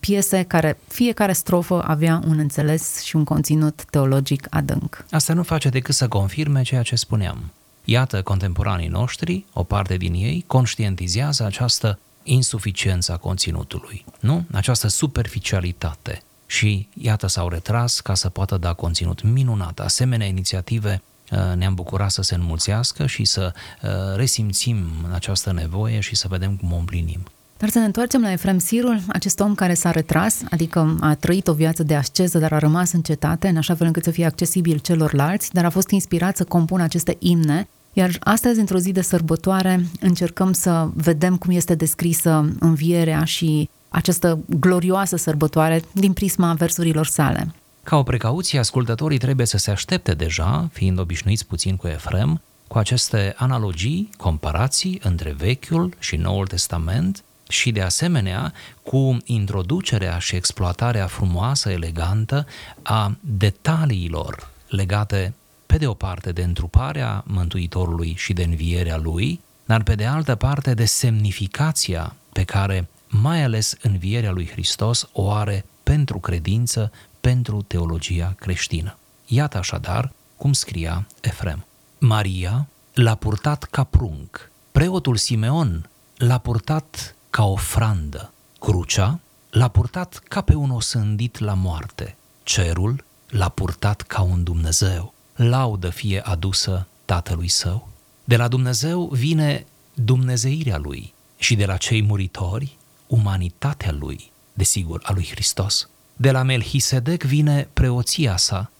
piese 0.00 0.42
care 0.42 0.78
fiecare 0.88 1.32
strofă 1.32 1.82
avea 1.86 2.22
un 2.26 2.38
înțeles 2.38 3.02
și 3.02 3.16
un 3.16 3.24
conținut 3.24 3.84
teologic 3.90 4.46
adânc. 4.50 5.04
Asta 5.10 5.32
nu 5.32 5.42
face 5.42 5.68
decât 5.68 5.94
să 5.94 6.08
confirme 6.08 6.62
ceea 6.62 6.82
ce 6.82 6.96
spuneam. 6.96 7.50
Iată, 7.84 8.22
contemporanii 8.22 8.88
noștri, 8.88 9.44
o 9.52 9.62
parte 9.62 9.96
din 9.96 10.14
ei, 10.14 10.44
conștientizează 10.46 11.44
această 11.44 11.98
insuficiență 12.22 13.12
a 13.12 13.16
conținutului, 13.16 14.04
nu? 14.20 14.44
Această 14.52 14.88
superficialitate. 14.88 16.22
Și 16.46 16.88
iată 17.00 17.26
s-au 17.26 17.48
retras 17.48 18.00
ca 18.00 18.14
să 18.14 18.28
poată 18.28 18.56
da 18.56 18.72
conținut 18.72 19.22
minunat. 19.22 19.80
Asemenea 19.80 20.26
inițiative 20.26 21.02
uh, 21.30 21.38
ne-am 21.56 21.74
bucurat 21.74 22.10
să 22.10 22.22
se 22.22 22.34
înmulțească 22.34 23.06
și 23.06 23.24
să 23.24 23.52
uh, 23.82 23.90
resimțim 24.16 24.86
această 25.12 25.52
nevoie 25.52 26.00
și 26.00 26.14
să 26.14 26.28
vedem 26.28 26.56
cum 26.56 26.72
o 26.72 26.76
împlinim. 26.76 27.26
Dar 27.62 27.70
să 27.70 27.78
ne 27.78 27.84
întoarcem 27.84 28.20
la 28.20 28.32
Efrem 28.32 28.58
Sirul, 28.58 29.00
acest 29.08 29.40
om 29.40 29.54
care 29.54 29.74
s-a 29.74 29.90
retras, 29.90 30.40
adică 30.50 30.96
a 31.00 31.14
trăit 31.14 31.48
o 31.48 31.52
viață 31.52 31.82
de 31.82 31.94
asceză, 31.94 32.38
dar 32.38 32.52
a 32.52 32.58
rămas 32.58 32.92
în 32.92 33.02
cetate, 33.02 33.48
în 33.48 33.56
așa 33.56 33.74
fel 33.74 33.86
încât 33.86 34.04
să 34.04 34.10
fie 34.10 34.24
accesibil 34.24 34.78
celorlalți, 34.78 35.52
dar 35.52 35.64
a 35.64 35.70
fost 35.70 35.90
inspirat 35.90 36.36
să 36.36 36.44
compună 36.44 36.82
aceste 36.82 37.16
imne. 37.18 37.68
Iar 37.92 38.16
astăzi, 38.20 38.60
într-o 38.60 38.78
zi 38.78 38.92
de 38.92 39.00
sărbătoare, 39.00 39.86
încercăm 40.00 40.52
să 40.52 40.88
vedem 40.94 41.36
cum 41.36 41.50
este 41.50 41.74
descrisă 41.74 42.52
învierea 42.60 43.24
și 43.24 43.68
această 43.88 44.38
glorioasă 44.46 45.16
sărbătoare 45.16 45.82
din 45.92 46.12
prisma 46.12 46.52
versurilor 46.52 47.06
sale. 47.06 47.54
Ca 47.82 47.96
o 47.96 48.02
precauție, 48.02 48.58
ascultătorii 48.58 49.18
trebuie 49.18 49.46
să 49.46 49.56
se 49.56 49.70
aștepte 49.70 50.12
deja, 50.12 50.68
fiind 50.72 50.98
obișnuiți 50.98 51.46
puțin 51.46 51.76
cu 51.76 51.86
Efrem, 51.88 52.40
cu 52.68 52.78
aceste 52.78 53.34
analogii, 53.36 54.10
comparații 54.16 55.00
între 55.02 55.34
Vechiul 55.38 55.94
și 55.98 56.16
Noul 56.16 56.46
Testament, 56.46 57.22
și 57.52 57.70
de 57.70 57.82
asemenea 57.82 58.52
cu 58.82 59.16
introducerea 59.24 60.18
și 60.18 60.34
exploatarea 60.34 61.06
frumoasă, 61.06 61.70
elegantă 61.70 62.46
a 62.82 63.16
detaliilor 63.20 64.50
legate 64.68 65.34
pe 65.66 65.76
de 65.76 65.86
o 65.86 65.94
parte 65.94 66.32
de 66.32 66.42
întruparea 66.42 67.24
Mântuitorului 67.26 68.14
și 68.16 68.32
de 68.32 68.42
învierea 68.42 68.96
lui, 68.96 69.40
dar 69.64 69.82
pe 69.82 69.94
de 69.94 70.04
altă 70.04 70.34
parte 70.34 70.74
de 70.74 70.84
semnificația 70.84 72.16
pe 72.32 72.44
care 72.44 72.88
mai 73.08 73.42
ales 73.42 73.76
învierea 73.82 74.30
lui 74.30 74.48
Hristos 74.48 75.08
o 75.12 75.30
are 75.30 75.64
pentru 75.82 76.18
credință, 76.18 76.92
pentru 77.20 77.62
teologia 77.62 78.34
creștină. 78.38 78.96
Iată 79.26 79.58
așadar 79.58 80.12
cum 80.36 80.52
scria 80.52 81.06
Efrem. 81.20 81.64
Maria 81.98 82.66
l-a 82.94 83.14
purtat 83.14 83.64
ca 83.64 83.84
prunc, 83.84 84.50
preotul 84.70 85.16
Simeon 85.16 85.88
l-a 86.16 86.38
purtat 86.38 87.14
ca 87.32 87.44
ofrandă. 87.44 88.32
Crucea 88.58 89.20
l-a 89.50 89.68
purtat 89.68 90.20
ca 90.28 90.40
pe 90.40 90.54
un 90.54 90.70
osândit 90.70 91.38
la 91.38 91.54
moarte. 91.54 92.16
Cerul 92.42 93.04
l-a 93.28 93.48
purtat 93.48 94.02
ca 94.02 94.22
un 94.22 94.42
Dumnezeu. 94.42 95.14
Laudă 95.34 95.90
fie 95.90 96.20
adusă 96.20 96.86
Tatălui 97.04 97.48
Său. 97.48 97.88
De 98.24 98.36
la 98.36 98.48
Dumnezeu 98.48 99.08
vine 99.12 99.66
dumnezeirea 99.94 100.78
Lui 100.78 101.14
și 101.36 101.54
de 101.54 101.66
la 101.66 101.76
cei 101.76 102.02
muritori 102.02 102.76
umanitatea 103.06 103.92
Lui, 103.92 104.32
desigur, 104.52 105.00
a 105.04 105.12
Lui 105.12 105.28
Hristos. 105.30 105.88
De 106.16 106.30
la 106.30 106.42
Melchisedec 106.42 107.22
vine 107.22 107.68
preoția 107.72 108.36
sa, 108.36 108.70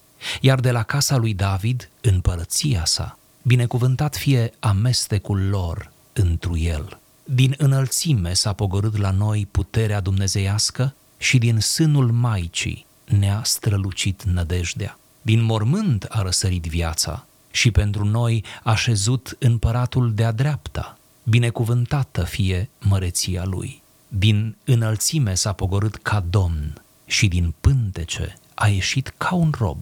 iar 0.40 0.60
de 0.60 0.70
la 0.70 0.82
casa 0.82 1.16
lui 1.16 1.34
David 1.34 1.90
împărăția 2.00 2.84
sa. 2.84 3.18
Binecuvântat 3.42 4.16
fie 4.16 4.52
amestecul 4.58 5.48
lor 5.48 5.92
întru 6.12 6.56
el. 6.56 7.00
Din 7.34 7.54
înălțime 7.58 8.32
s-a 8.32 8.52
pogorât 8.52 8.96
la 8.96 9.10
noi 9.10 9.48
puterea 9.50 10.00
dumnezeiască 10.00 10.94
și 11.16 11.38
din 11.38 11.60
sânul 11.60 12.10
Maicii 12.10 12.86
ne-a 13.04 13.40
strălucit 13.44 14.22
nădejdea. 14.22 14.98
Din 15.22 15.42
mormânt 15.42 16.06
a 16.08 16.22
răsărit 16.22 16.64
viața 16.64 17.26
și 17.50 17.70
pentru 17.70 18.04
noi 18.04 18.44
a 18.62 18.74
șezut 18.74 19.36
împăratul 19.38 20.14
de-a 20.14 20.32
dreapta. 20.32 20.98
Binecuvântată 21.22 22.24
fie 22.24 22.68
măreția 22.78 23.44
lui. 23.44 23.82
Din 24.08 24.56
înălțime 24.64 25.34
s-a 25.34 25.52
pogorât 25.52 25.96
ca 25.96 26.24
domn 26.30 26.82
și 27.04 27.28
din 27.28 27.54
pântece 27.60 28.38
a 28.54 28.68
ieșit 28.68 29.14
ca 29.16 29.34
un 29.34 29.52
rob. 29.58 29.78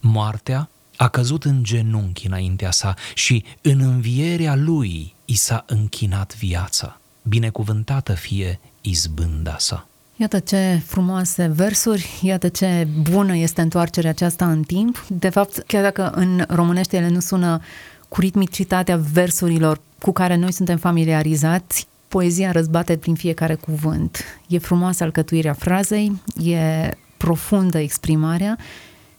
Moartea 0.00 0.68
a 1.02 1.08
căzut 1.08 1.44
în 1.44 1.62
genunchi 1.62 2.26
înaintea 2.26 2.70
sa 2.70 2.94
și 3.14 3.44
în 3.62 3.80
învierea 3.80 4.54
lui 4.56 5.14
i 5.24 5.36
s-a 5.36 5.64
închinat 5.66 6.36
viața. 6.36 7.00
Binecuvântată 7.22 8.12
fie 8.12 8.60
izbânda 8.80 9.56
sa. 9.58 9.86
Iată 10.16 10.38
ce 10.38 10.82
frumoase 10.86 11.46
versuri, 11.54 12.20
iată 12.22 12.48
ce 12.48 12.88
bună 13.10 13.36
este 13.36 13.60
întoarcerea 13.60 14.10
aceasta 14.10 14.50
în 14.50 14.62
timp. 14.62 15.04
De 15.08 15.28
fapt, 15.28 15.58
chiar 15.66 15.82
dacă 15.82 16.10
în 16.14 16.44
românește 16.48 16.96
ele 16.96 17.08
nu 17.08 17.20
sună 17.20 17.60
cu 18.08 18.20
ritmicitatea 18.20 18.96
versurilor 18.96 19.80
cu 20.00 20.12
care 20.12 20.36
noi 20.36 20.52
suntem 20.52 20.76
familiarizați, 20.76 21.86
poezia 22.08 22.52
răzbate 22.52 22.96
prin 22.96 23.14
fiecare 23.14 23.54
cuvânt. 23.54 24.24
E 24.48 24.58
frumoasă 24.58 25.04
alcătuirea 25.04 25.52
frazei, 25.52 26.20
e 26.42 26.90
profundă 27.16 27.78
exprimarea 27.78 28.58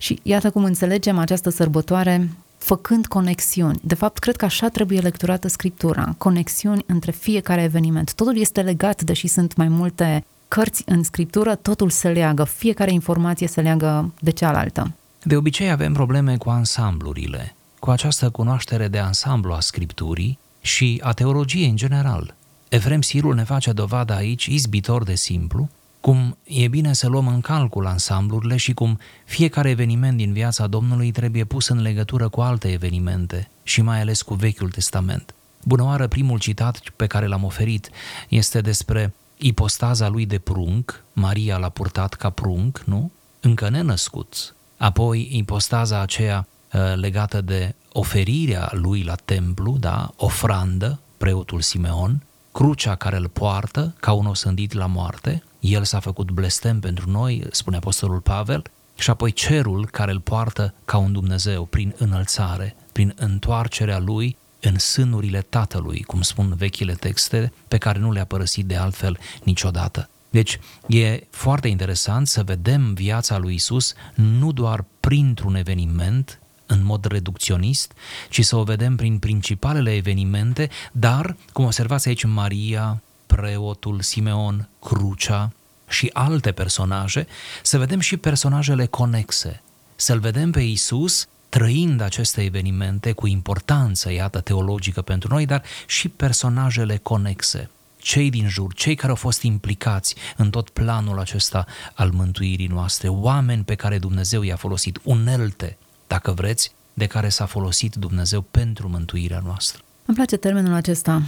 și 0.04 0.20
iată 0.24 0.52
cum 0.52 0.64
înțelegem 0.64 1.18
această 1.18 1.50
sărbătoare 1.50 2.30
făcând 2.58 3.08
conexiuni. 3.08 3.80
De 3.84 3.96
fapt, 3.96 4.18
cred 4.18 4.36
că 4.36 4.46
așa 4.46 4.70
trebuie 4.70 5.00
lecturată 5.00 5.48
scriptura, 5.48 6.16
conexiuni 6.18 6.84
între 6.86 7.12
fiecare 7.12 7.64
eveniment. 7.64 8.14
Totul 8.14 8.38
este 8.38 8.62
legat, 8.62 9.02
deși 9.02 9.28
sunt 9.28 9.56
mai 9.56 9.68
multe 9.68 10.26
cărți 10.48 10.84
în 10.86 11.04
scriptură, 11.04 11.56
totul 11.56 11.90
se 11.90 12.10
leagă, 12.10 12.44
fiecare 12.44 12.92
informație 12.92 13.48
se 13.48 13.62
leagă 13.62 14.14
de 14.20 14.32
cealaltă. 14.32 14.92
De 15.24 15.36
obicei 15.36 15.72
avem 15.72 15.94
probleme 15.94 16.38
cu 16.38 16.50
ansamblurile, 16.50 17.56
cu 17.80 17.90
această 17.90 18.30
cunoaștere 18.30 18.88
de 18.88 19.00
ansamblu 19.00 19.54
a 19.54 19.60
scripturii 19.60 20.40
și 20.62 21.02
a 21.04 21.12
teologiei 21.12 21.70
în 21.70 21.76
general. 21.76 22.36
Evrem 22.70 23.02
Sirul 23.02 23.36
ne 23.36 23.44
face 23.44 23.72
dovadă 23.72 24.14
aici, 24.14 24.46
izbitor 24.46 25.04
de 25.04 25.16
simplu, 25.16 25.70
cum 26.06 26.38
e 26.44 26.68
bine 26.68 26.94
să 26.94 27.08
luăm 27.08 27.28
în 27.28 27.42
calcul 27.42 27.88
ansamblurile 27.88 28.58
și 28.58 28.74
cum 28.74 29.00
fiecare 29.26 29.70
eveniment 29.70 30.18
din 30.18 30.34
viața 30.34 30.68
Domnului 30.68 31.12
trebuie 31.12 31.44
pus 31.44 31.68
în 31.68 31.82
legătură 31.82 32.30
cu 32.30 32.42
alte 32.42 32.72
evenimente 32.72 33.50
și 33.64 33.82
mai 33.82 34.02
ales 34.02 34.22
cu 34.22 34.34
Vechiul 34.34 34.70
Testament. 34.70 35.34
Bună 35.64 35.84
oară, 35.84 36.08
primul 36.08 36.40
citat 36.40 36.80
pe 36.96 37.08
care 37.08 37.26
l-am 37.26 37.44
oferit 37.44 37.90
este 38.30 38.62
despre 38.62 39.14
ipostaza 39.38 40.08
lui 40.08 40.26
de 40.26 40.40
prunc, 40.40 41.04
Maria 41.14 41.58
l-a 41.58 41.70
purtat 41.70 42.14
ca 42.14 42.30
prunc, 42.30 42.82
nu? 42.86 43.12
Încă 43.40 43.70
nenăscut. 43.70 44.56
Apoi 44.78 45.30
ipostaza 45.32 46.00
aceea 46.02 46.48
uh, 46.74 46.82
legată 46.96 47.42
de 47.42 47.76
oferirea 47.92 48.70
lui 48.74 49.04
la 49.04 49.16
templu, 49.16 49.78
da, 49.80 50.14
ofrandă, 50.16 51.00
preotul 51.18 51.62
Simeon, 51.62 52.22
crucea 52.52 52.96
care 52.96 53.18
îl 53.18 53.28
poartă 53.28 53.96
ca 54.00 54.12
un 54.12 54.26
osândit 54.26 54.74
la 54.74 54.86
moarte, 54.86 55.44
el 55.64 55.84
s-a 55.84 56.00
făcut 56.00 56.32
blestem 56.32 56.80
pentru 56.80 57.10
noi, 57.10 57.44
spune 57.52 57.76
Apostolul 57.76 58.20
Pavel, 58.20 58.64
și 58.96 59.10
apoi 59.10 59.32
cerul 59.32 59.88
care 59.92 60.12
îl 60.12 60.20
poartă 60.20 60.74
ca 60.86 60.98
un 60.98 61.12
Dumnezeu 61.12 61.66
prin 61.66 61.96
înălțare, 61.98 62.76
prin 62.92 63.14
întoarcerea 63.18 64.00
lui 64.00 64.38
în 64.60 64.80
sânurile 64.80 65.42
Tatălui, 65.42 66.02
cum 66.02 66.22
spun 66.22 66.54
vechile 66.58 66.94
texte, 66.94 67.54
pe 67.68 67.78
care 67.78 68.00
nu 68.00 68.12
le-a 68.12 68.26
părăsit 68.26 68.66
de 68.66 68.76
altfel 68.76 69.20
niciodată. 69.44 70.10
Deci 70.30 70.60
e 70.88 71.24
foarte 71.30 71.68
interesant 71.68 72.28
să 72.28 72.44
vedem 72.44 72.94
viața 72.94 73.38
lui 73.38 73.54
Isus 73.54 73.94
nu 74.16 74.52
doar 74.52 74.86
printr-un 75.00 75.56
eveniment, 75.56 76.40
în 76.66 76.84
mod 76.84 77.06
reducționist, 77.06 77.94
ci 78.30 78.46
să 78.46 78.56
o 78.56 78.64
vedem 78.64 78.96
prin 78.96 79.20
principalele 79.20 79.96
evenimente, 79.96 80.70
dar, 80.92 81.36
cum 81.52 81.66
observați 81.66 82.08
aici 82.08 82.24
Maria, 82.24 83.02
preotul 83.26 84.02
Simeon, 84.02 84.70
crucea 84.80 85.52
și 85.88 86.10
alte 86.14 86.52
personaje, 86.52 87.28
să 87.64 87.78
vedem 87.78 88.00
și 88.00 88.18
personajele 88.18 88.86
conexe, 88.86 89.62
să-l 89.96 90.20
vedem 90.20 90.52
pe 90.52 90.62
Isus 90.62 91.28
trăind 91.50 92.02
aceste 92.02 92.44
evenimente 92.44 93.12
cu 93.12 93.28
importanță, 93.28 94.12
iată, 94.12 94.40
teologică 94.40 95.02
pentru 95.02 95.34
noi, 95.34 95.46
dar 95.46 95.64
și 95.86 96.10
personajele 96.10 96.98
conexe. 96.98 97.70
cei 98.04 98.30
din 98.30 98.48
jur, 98.48 98.74
cei 98.74 98.96
care 98.96 99.10
au 99.10 99.16
fost 99.16 99.42
implicați 99.42 100.16
în 100.38 100.50
tot 100.50 100.70
planul 100.70 101.20
acesta 101.20 101.66
al 101.94 102.10
mântuirii 102.12 102.68
noastre, 102.68 103.08
oameni 103.08 103.64
pe 103.64 103.76
care 103.76 103.98
Dumnezeu 103.98 104.42
i-a 104.42 104.56
folosit, 104.56 105.00
unelte, 105.04 105.78
dacă 106.08 106.32
vreți, 106.32 106.72
de 106.94 107.06
care 107.06 107.30
s-a 107.30 107.46
folosit 107.46 107.96
Dumnezeu 107.96 108.42
pentru 108.42 108.90
mântuirea 108.90 109.42
noastră. 109.46 109.82
Îmi 110.06 110.16
place 110.16 110.38
termenul 110.38 110.74
acesta, 110.74 111.22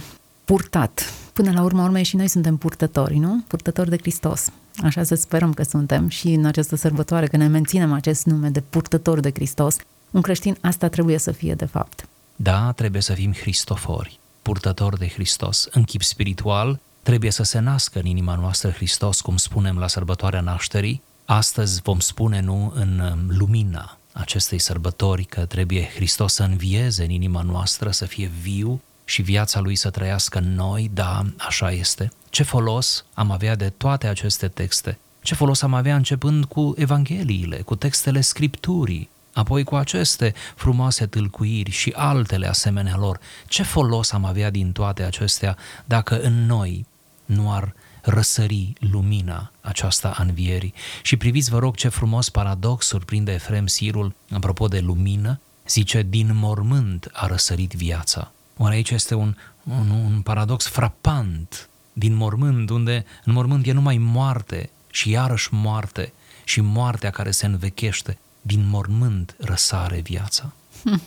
purtat. 0.46 1.12
Până 1.32 1.52
la 1.52 1.62
urmă 1.62 1.82
urmei 1.82 2.02
și 2.02 2.16
noi 2.16 2.28
suntem 2.28 2.56
purtători, 2.56 3.16
nu? 3.16 3.44
Purtători 3.46 3.90
de 3.90 3.96
Hristos. 3.96 4.48
Așa 4.82 5.02
să 5.02 5.14
sperăm 5.14 5.54
că 5.54 5.62
suntem 5.62 6.08
și 6.08 6.28
în 6.28 6.44
această 6.44 6.76
sărbătoare, 6.76 7.26
că 7.26 7.36
ne 7.36 7.46
menținem 7.46 7.92
acest 7.92 8.24
nume 8.24 8.48
de 8.48 8.60
purtător 8.60 9.20
de 9.20 9.30
Hristos. 9.34 9.76
Un 10.10 10.20
creștin 10.20 10.56
asta 10.60 10.88
trebuie 10.88 11.18
să 11.18 11.32
fie 11.32 11.54
de 11.54 11.64
fapt. 11.64 12.08
Da, 12.36 12.72
trebuie 12.72 13.02
să 13.02 13.12
fim 13.12 13.32
Hristofori, 13.32 14.18
purtători 14.42 14.98
de 14.98 15.08
Hristos. 15.08 15.68
În 15.70 15.82
chip 15.82 16.02
spiritual, 16.02 16.80
trebuie 17.02 17.30
să 17.30 17.42
se 17.42 17.58
nască 17.58 17.98
în 17.98 18.06
inima 18.06 18.34
noastră 18.34 18.70
Hristos, 18.70 19.20
cum 19.20 19.36
spunem 19.36 19.78
la 19.78 19.88
sărbătoarea 19.88 20.40
nașterii. 20.40 21.02
Astăzi 21.24 21.82
vom 21.82 22.00
spune, 22.00 22.40
nu, 22.40 22.72
în 22.74 22.98
um, 22.98 23.36
lumina 23.36 23.98
acestei 24.12 24.58
sărbători 24.58 25.24
că 25.24 25.44
trebuie 25.44 25.88
Hristos 25.94 26.34
să 26.34 26.42
învieze 26.42 27.04
în 27.04 27.10
inima 27.10 27.42
noastră, 27.42 27.90
să 27.90 28.04
fie 28.04 28.30
viu 28.42 28.80
și 29.08 29.22
viața 29.22 29.60
lui 29.60 29.76
să 29.76 29.90
trăiască 29.90 30.38
în 30.38 30.54
noi, 30.54 30.90
da, 30.94 31.22
așa 31.36 31.70
este. 31.70 32.12
Ce 32.30 32.42
folos 32.42 33.04
am 33.14 33.30
avea 33.30 33.54
de 33.54 33.72
toate 33.76 34.06
aceste 34.06 34.48
texte? 34.48 34.98
Ce 35.22 35.34
folos 35.34 35.62
am 35.62 35.74
avea 35.74 35.96
începând 35.96 36.44
cu 36.44 36.74
Evangheliile, 36.76 37.56
cu 37.56 37.74
textele 37.74 38.20
Scripturii, 38.20 39.08
apoi 39.32 39.64
cu 39.64 39.74
aceste 39.74 40.34
frumoase 40.54 41.06
tâlcuiri 41.06 41.70
și 41.70 41.92
altele 41.96 42.46
asemenea 42.46 42.96
lor? 42.96 43.20
Ce 43.48 43.62
folos 43.62 44.12
am 44.12 44.24
avea 44.24 44.50
din 44.50 44.72
toate 44.72 45.02
acestea 45.02 45.56
dacă 45.84 46.20
în 46.20 46.46
noi 46.46 46.86
nu 47.24 47.52
ar 47.52 47.74
răsări 48.02 48.72
lumina 48.80 49.52
aceasta 49.60 50.14
a 50.16 50.22
învierii. 50.22 50.74
Și 51.02 51.16
priviți, 51.16 51.50
vă 51.50 51.58
rog, 51.58 51.74
ce 51.74 51.88
frumos 51.88 52.28
paradox 52.28 52.86
surprinde 52.86 53.32
Efrem 53.32 53.66
Sirul, 53.66 54.14
apropo 54.30 54.68
de 54.68 54.80
lumină, 54.80 55.40
zice, 55.68 56.02
din 56.08 56.30
mormânt 56.34 57.08
a 57.12 57.26
răsărit 57.26 57.72
viața. 57.72 58.30
Oare 58.56 58.74
aici 58.74 58.90
este 58.90 59.14
un, 59.14 59.34
un, 59.62 59.90
un 59.90 60.20
paradox 60.20 60.66
frapant 60.66 61.68
din 61.92 62.14
mormânt, 62.14 62.70
unde 62.70 63.04
în 63.24 63.32
mormânt 63.32 63.66
e 63.66 63.72
numai 63.72 63.98
moarte 63.98 64.70
și 64.90 65.10
iarăși 65.10 65.48
moarte 65.52 66.12
și 66.44 66.60
moartea 66.60 67.10
care 67.10 67.30
se 67.30 67.46
învechește. 67.46 68.18
Din 68.40 68.68
mormânt 68.68 69.34
răsare 69.38 70.00
viața. 70.00 70.52
Hm. 70.84 71.02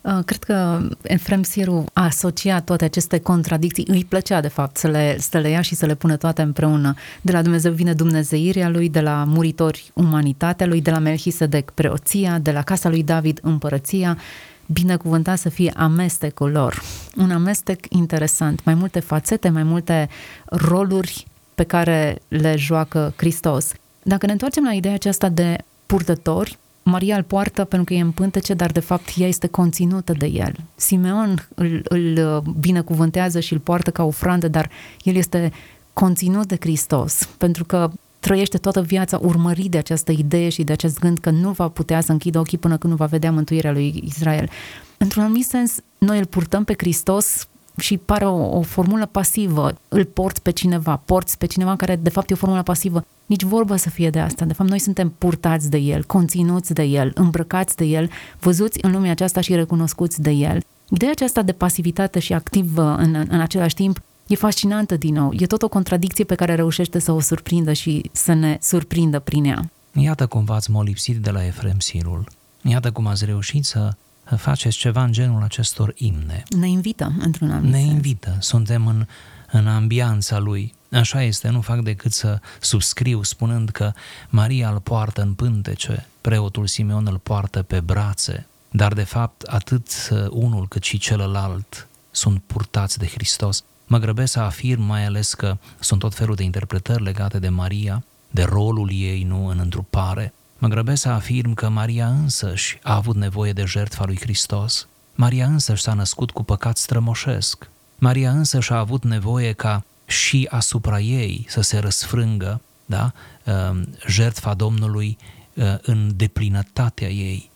Uh, 0.00 0.18
cred 0.24 0.44
că 0.44 0.88
Efrem 1.02 1.42
Siru 1.42 1.84
a 1.92 2.04
asociat 2.04 2.64
toate 2.64 2.84
aceste 2.84 3.18
contradicții, 3.18 3.84
îi 3.88 4.04
plăcea 4.04 4.40
de 4.40 4.48
fapt 4.48 4.76
să 4.76 4.88
le, 4.88 5.18
să 5.18 5.38
le 5.38 5.48
ia 5.48 5.60
și 5.60 5.74
să 5.74 5.86
le 5.86 5.94
pună 5.94 6.16
toate 6.16 6.42
împreună. 6.42 6.94
De 7.20 7.32
la 7.32 7.42
Dumnezeu 7.42 7.72
vine 7.72 7.92
dumnezeirea 7.92 8.68
lui, 8.68 8.88
de 8.88 9.00
la 9.00 9.24
muritori 9.24 9.90
umanitatea 9.94 10.66
lui, 10.66 10.80
de 10.80 10.90
la 10.90 10.98
Melchisedec 10.98 11.70
preoția, 11.70 12.38
de 12.38 12.52
la 12.52 12.62
casa 12.62 12.88
lui 12.88 13.02
David 13.02 13.38
împărăția, 13.42 14.18
binecuvântat 14.66 15.38
să 15.38 15.48
fie 15.48 15.72
amestecul 15.76 16.50
lor. 16.50 16.82
Un 17.16 17.30
amestec 17.30 17.86
interesant, 17.88 18.64
mai 18.64 18.74
multe 18.74 19.00
fațete, 19.00 19.48
mai 19.48 19.62
multe 19.62 20.08
roluri 20.44 21.26
pe 21.54 21.62
care 21.64 22.18
le 22.28 22.56
joacă 22.56 23.12
Hristos. 23.16 23.72
Dacă 24.02 24.26
ne 24.26 24.32
întoarcem 24.32 24.64
la 24.64 24.72
ideea 24.72 24.94
aceasta 24.94 25.28
de 25.28 25.56
purtători, 25.86 26.58
Maria 26.82 27.16
îl 27.16 27.22
poartă 27.22 27.64
pentru 27.64 27.84
că 27.84 27.94
e 27.94 28.02
în 28.02 28.10
pântece, 28.10 28.54
dar 28.54 28.70
de 28.70 28.80
fapt 28.80 29.08
ea 29.16 29.28
este 29.28 29.46
conținută 29.46 30.12
de 30.12 30.26
el. 30.26 30.54
Simeon 30.74 31.48
îl, 31.54 31.82
îl 31.84 32.42
binecuvântează 32.60 33.40
și 33.40 33.52
îl 33.52 33.58
poartă 33.58 33.90
ca 33.90 34.04
ofrandă, 34.04 34.48
dar 34.48 34.70
el 35.02 35.14
este 35.14 35.52
conținut 35.92 36.46
de 36.46 36.56
Hristos, 36.60 37.28
pentru 37.38 37.64
că 37.64 37.90
trăiește 38.22 38.58
toată 38.58 38.82
viața 38.82 39.18
urmărit 39.22 39.70
de 39.70 39.78
această 39.78 40.12
idee 40.12 40.48
și 40.48 40.62
de 40.62 40.72
acest 40.72 40.98
gând 40.98 41.18
că 41.18 41.30
nu 41.30 41.50
va 41.50 41.68
putea 41.68 42.00
să 42.00 42.12
închidă 42.12 42.38
ochii 42.38 42.58
până 42.58 42.76
când 42.76 42.92
nu 42.92 42.98
va 42.98 43.06
vedea 43.06 43.32
mântuirea 43.32 43.72
lui 43.72 44.02
Israel. 44.06 44.50
Într-un 44.96 45.22
anumit 45.22 45.46
sens, 45.46 45.74
noi 45.98 46.18
îl 46.18 46.24
purtăm 46.24 46.64
pe 46.64 46.74
Hristos 46.76 47.46
și 47.76 47.96
pare 47.96 48.24
o, 48.24 48.58
o 48.58 48.62
formulă 48.62 49.06
pasivă. 49.06 49.74
Îl 49.88 50.04
porți 50.04 50.42
pe 50.42 50.50
cineva, 50.50 51.02
porți 51.04 51.38
pe 51.38 51.46
cineva 51.46 51.76
care 51.76 51.96
de 51.96 52.10
fapt 52.10 52.30
e 52.30 52.34
o 52.34 52.36
formulă 52.36 52.62
pasivă. 52.62 53.04
Nici 53.26 53.42
vorbă 53.42 53.76
să 53.76 53.90
fie 53.90 54.10
de 54.10 54.20
asta. 54.20 54.44
De 54.44 54.52
fapt, 54.52 54.68
noi 54.68 54.78
suntem 54.78 55.12
purtați 55.18 55.70
de 55.70 55.78
el, 55.78 56.04
conținuți 56.04 56.72
de 56.72 56.82
el, 56.82 57.12
îmbrăcați 57.14 57.76
de 57.76 57.84
el, 57.84 58.10
văzuți 58.40 58.78
în 58.82 58.92
lumea 58.92 59.10
aceasta 59.10 59.40
și 59.40 59.54
recunoscuți 59.54 60.20
de 60.22 60.30
el. 60.30 60.62
Ideea 60.88 61.10
aceasta 61.10 61.42
de 61.42 61.52
pasivitate 61.52 62.18
și 62.18 62.32
activă 62.32 62.96
în, 62.98 63.26
în 63.28 63.40
același 63.40 63.74
timp 63.74 64.00
e 64.26 64.34
fascinantă 64.34 64.96
din 64.96 65.14
nou. 65.14 65.32
E 65.38 65.46
tot 65.46 65.62
o 65.62 65.68
contradicție 65.68 66.24
pe 66.24 66.34
care 66.34 66.54
reușește 66.54 66.98
să 66.98 67.12
o 67.12 67.20
surprindă 67.20 67.72
și 67.72 68.10
să 68.12 68.32
ne 68.32 68.58
surprindă 68.60 69.18
prin 69.18 69.44
ea. 69.44 69.70
Iată 69.92 70.26
cum 70.26 70.44
v-ați 70.44 70.70
molipsit 70.70 71.16
de 71.16 71.30
la 71.30 71.46
Efrem 71.46 71.78
Sirul. 71.78 72.28
Iată 72.62 72.90
cum 72.90 73.06
ați 73.06 73.24
reușit 73.24 73.64
să 73.64 73.92
faceți 74.36 74.76
ceva 74.76 75.02
în 75.04 75.12
genul 75.12 75.42
acestor 75.42 75.92
imne. 75.96 76.42
Ne 76.58 76.68
invită, 76.68 77.12
într-un 77.18 77.50
anumit 77.50 77.72
Ne 77.72 77.78
sens. 77.78 77.90
invită, 77.90 78.36
suntem 78.40 78.86
în, 78.86 79.06
în 79.50 79.66
ambianța 79.66 80.38
lui. 80.38 80.74
Așa 80.92 81.22
este, 81.22 81.48
nu 81.48 81.60
fac 81.60 81.80
decât 81.82 82.12
să 82.12 82.38
subscriu 82.60 83.22
spunând 83.22 83.68
că 83.68 83.92
Maria 84.28 84.70
îl 84.70 84.80
poartă 84.80 85.22
în 85.22 85.32
pântece, 85.34 86.06
preotul 86.20 86.66
Simeon 86.66 87.06
îl 87.06 87.18
poartă 87.22 87.62
pe 87.62 87.80
brațe, 87.80 88.46
dar 88.70 88.92
de 88.92 89.02
fapt 89.02 89.42
atât 89.42 89.88
unul 90.30 90.68
cât 90.68 90.82
și 90.82 90.98
celălalt 90.98 91.88
sunt 92.10 92.42
purtați 92.46 92.98
de 92.98 93.06
Hristos. 93.06 93.64
Mă 93.86 93.98
grăbesc 93.98 94.32
să 94.32 94.40
afirm 94.40 94.82
mai 94.82 95.04
ales 95.04 95.34
că 95.34 95.56
sunt 95.80 96.00
tot 96.00 96.14
felul 96.14 96.34
de 96.34 96.42
interpretări 96.42 97.02
legate 97.02 97.38
de 97.38 97.48
Maria, 97.48 98.02
de 98.30 98.42
rolul 98.42 98.90
ei 98.92 99.22
nu 99.22 99.46
în 99.46 99.58
întrupare. 99.58 100.32
Mă 100.58 100.68
grăbesc 100.68 101.02
să 101.02 101.08
afirm 101.08 101.54
că 101.54 101.68
Maria 101.68 102.08
însăși 102.08 102.78
a 102.82 102.94
avut 102.94 103.16
nevoie 103.16 103.52
de 103.52 103.64
jertfa 103.64 104.04
lui 104.04 104.18
Hristos. 104.20 104.88
Maria 105.14 105.46
însăși 105.46 105.82
s-a 105.82 105.94
născut 105.94 106.30
cu 106.30 106.42
păcat 106.42 106.76
strămoșesc. 106.76 107.68
Maria 107.98 108.30
însăși 108.30 108.72
a 108.72 108.78
avut 108.78 109.04
nevoie 109.04 109.52
ca 109.52 109.84
și 110.06 110.48
asupra 110.50 111.00
ei 111.00 111.46
să 111.48 111.60
se 111.60 111.78
răsfrângă 111.78 112.60
da? 112.92 113.12
Ehm, 113.44 113.88
jertfa 114.06 114.54
Domnului 114.54 115.18
eh, 115.54 115.74
în 115.82 116.12
deplinătatea 116.16 117.08
ei. 117.08 117.50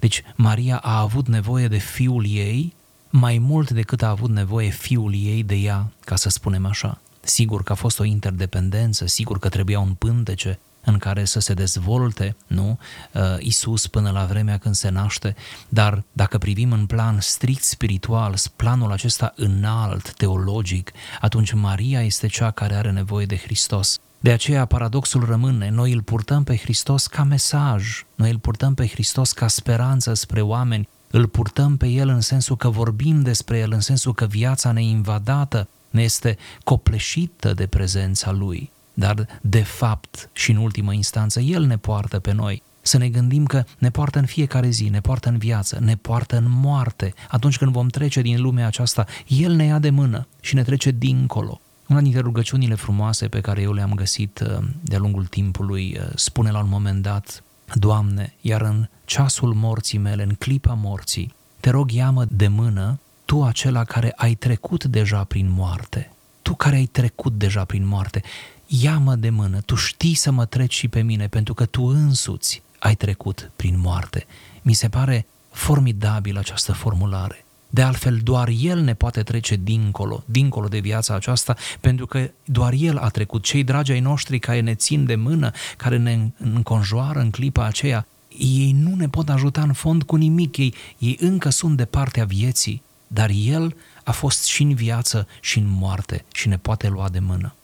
Deci 0.00 0.22
Maria 0.36 0.76
a 0.76 0.98
avut 0.98 1.28
nevoie 1.28 1.68
de 1.68 1.78
fiul 1.78 2.26
ei 2.26 2.72
mai 3.10 3.38
mult 3.38 3.70
decât 3.70 4.02
a 4.02 4.08
avut 4.08 4.30
nevoie 4.30 4.68
fiul 4.68 5.14
ei 5.14 5.42
de 5.42 5.54
ea, 5.54 5.92
ca 6.04 6.16
să 6.16 6.28
spunem 6.28 6.66
așa. 6.66 7.00
Sigur 7.20 7.62
că 7.62 7.72
a 7.72 7.74
fost 7.74 8.00
o 8.00 8.04
interdependență, 8.04 9.06
sigur 9.06 9.38
că 9.38 9.48
trebuia 9.48 9.80
un 9.80 9.94
pântece 9.94 10.58
în 10.84 10.98
care 10.98 11.24
să 11.24 11.40
se 11.40 11.54
dezvolte, 11.54 12.36
nu, 12.46 12.78
uh, 13.12 13.22
Isus 13.38 13.86
până 13.86 14.10
la 14.10 14.24
vremea 14.24 14.58
când 14.58 14.74
se 14.74 14.88
naște, 14.88 15.36
dar 15.68 16.04
dacă 16.12 16.38
privim 16.38 16.72
în 16.72 16.86
plan 16.86 17.20
strict 17.20 17.62
spiritual, 17.62 18.34
planul 18.56 18.92
acesta 18.92 19.32
înalt, 19.36 20.12
teologic, 20.12 20.92
atunci 21.20 21.52
Maria 21.52 22.02
este 22.02 22.26
cea 22.26 22.50
care 22.50 22.74
are 22.74 22.90
nevoie 22.90 23.26
de 23.26 23.36
Hristos. 23.36 23.98
De 24.20 24.32
aceea 24.32 24.64
paradoxul 24.64 25.24
rămâne, 25.24 25.68
noi 25.68 25.92
îl 25.92 26.02
purtăm 26.02 26.44
pe 26.44 26.56
Hristos 26.56 27.06
ca 27.06 27.22
mesaj, 27.22 28.04
noi 28.14 28.30
îl 28.30 28.38
purtăm 28.38 28.74
pe 28.74 28.86
Hristos 28.86 29.32
ca 29.32 29.48
speranță 29.48 30.14
spre 30.14 30.40
oameni, 30.40 30.88
îl 31.10 31.26
purtăm 31.26 31.76
pe 31.76 31.86
El 31.86 32.08
în 32.08 32.20
sensul 32.20 32.56
că 32.56 32.68
vorbim 32.68 33.22
despre 33.22 33.58
El, 33.58 33.72
în 33.72 33.80
sensul 33.80 34.14
că 34.14 34.26
viața 34.26 34.72
ne 34.72 34.82
invadată, 34.82 35.68
ne 35.90 36.02
este 36.02 36.38
copleșită 36.64 37.52
de 37.52 37.66
prezența 37.66 38.30
Lui, 38.30 38.70
dar 38.94 39.26
de 39.40 39.62
fapt 39.62 40.28
și 40.32 40.50
în 40.50 40.56
ultimă 40.56 40.92
instanță 40.92 41.40
El 41.40 41.64
ne 41.64 41.76
poartă 41.76 42.18
pe 42.18 42.32
noi. 42.32 42.62
Să 42.82 42.98
ne 42.98 43.08
gândim 43.08 43.44
că 43.44 43.64
ne 43.78 43.90
poartă 43.90 44.18
în 44.18 44.26
fiecare 44.26 44.68
zi, 44.68 44.88
ne 44.88 45.00
poartă 45.00 45.28
în 45.28 45.38
viață, 45.38 45.78
ne 45.80 45.96
poartă 45.96 46.36
în 46.36 46.44
moarte. 46.48 47.14
Atunci 47.28 47.58
când 47.58 47.72
vom 47.72 47.88
trece 47.88 48.20
din 48.20 48.40
lumea 48.40 48.66
aceasta, 48.66 49.06
El 49.26 49.52
ne 49.52 49.64
ia 49.64 49.78
de 49.78 49.90
mână 49.90 50.26
și 50.40 50.54
ne 50.54 50.62
trece 50.62 50.90
dincolo. 50.90 51.60
Una 51.88 52.00
dintre 52.00 52.20
rugăciunile 52.20 52.74
frumoase 52.74 53.28
pe 53.28 53.40
care 53.40 53.60
eu 53.60 53.72
le-am 53.72 53.94
găsit 53.94 54.40
uh, 54.40 54.64
de-a 54.80 54.98
lungul 54.98 55.24
timpului 55.24 55.96
uh, 56.00 56.08
spune 56.14 56.50
la 56.50 56.58
un 56.58 56.68
moment 56.68 57.02
dat, 57.02 57.42
Doamne, 57.74 58.34
iar 58.40 58.60
în 58.60 58.88
ceasul 59.04 59.54
morții 59.54 59.98
mele, 59.98 60.22
în 60.22 60.34
clipa 60.34 60.72
morții, 60.72 61.34
te 61.60 61.70
rog, 61.70 61.90
ia-mă 61.90 62.24
de 62.28 62.48
mână, 62.48 62.98
tu 63.24 63.44
acela 63.44 63.84
care 63.84 64.12
ai 64.16 64.34
trecut 64.34 64.84
deja 64.84 65.24
prin 65.24 65.50
moarte, 65.50 66.10
tu 66.42 66.54
care 66.54 66.76
ai 66.76 66.86
trecut 66.86 67.32
deja 67.32 67.64
prin 67.64 67.86
moarte, 67.86 68.22
ia-mă 68.66 69.14
de 69.14 69.30
mână, 69.30 69.60
tu 69.60 69.74
știi 69.74 70.14
să 70.14 70.30
mă 70.30 70.44
treci 70.44 70.74
și 70.74 70.88
pe 70.88 71.02
mine, 71.02 71.28
pentru 71.28 71.54
că 71.54 71.66
tu 71.66 71.82
însuți 71.82 72.62
ai 72.78 72.94
trecut 72.94 73.50
prin 73.56 73.78
moarte. 73.78 74.26
Mi 74.62 74.72
se 74.72 74.88
pare 74.88 75.26
formidabil 75.50 76.38
această 76.38 76.72
formulare. 76.72 77.44
De 77.70 77.82
altfel, 77.82 78.20
doar 78.22 78.48
El 78.60 78.80
ne 78.80 78.94
poate 78.94 79.22
trece 79.22 79.56
dincolo, 79.62 80.22
dincolo 80.24 80.68
de 80.68 80.78
viața 80.78 81.14
aceasta, 81.14 81.56
pentru 81.80 82.06
că 82.06 82.30
doar 82.44 82.72
El 82.76 82.96
a 82.98 83.08
trecut. 83.08 83.42
Cei 83.42 83.64
dragi 83.64 83.92
ai 83.92 84.00
noștri 84.00 84.38
care 84.38 84.60
ne 84.60 84.74
țin 84.74 85.04
de 85.04 85.14
mână, 85.14 85.50
care 85.76 85.96
ne 85.96 86.18
înconjoară 86.38 87.18
în 87.18 87.30
clipa 87.30 87.64
aceea, 87.64 88.06
ei 88.38 88.76
nu 88.78 88.94
ne 88.94 89.08
pot 89.08 89.28
ajuta 89.28 89.60
în 89.60 89.72
fond 89.72 90.02
cu 90.02 90.16
nimic, 90.16 90.56
ei, 90.56 90.74
ei 90.98 91.16
încă 91.20 91.50
sunt 91.50 91.76
de 91.76 91.84
partea 91.84 92.24
vieții. 92.24 92.82
dar 93.06 93.30
El 93.44 93.76
a 94.04 94.12
fost 94.12 94.44
și 94.44 94.62
în 94.62 94.74
viață 94.74 95.26
și 95.40 95.58
în 95.58 95.66
moarte 95.68 96.24
și 96.32 96.48
ne 96.48 96.58
poate 96.58 96.88
lua 96.88 97.08
de 97.08 97.18
mână. 97.18 97.54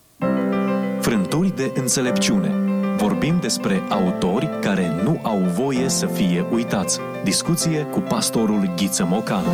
Frânturi 1.01 1.57
de 1.57 1.73
înțelepciune. 1.75 2.66
Vorbim 2.97 3.39
despre 3.41 3.83
autori 3.89 4.49
care 4.61 4.93
nu 5.03 5.21
au 5.23 5.39
voie 5.39 5.89
să 5.89 6.07
fie 6.07 6.47
uitați. 6.53 6.99
Discuție 7.25 7.83
cu 7.83 8.01
pastorul 8.01 8.73
Ghiță 8.77 9.05
Mocanu. 9.05 9.49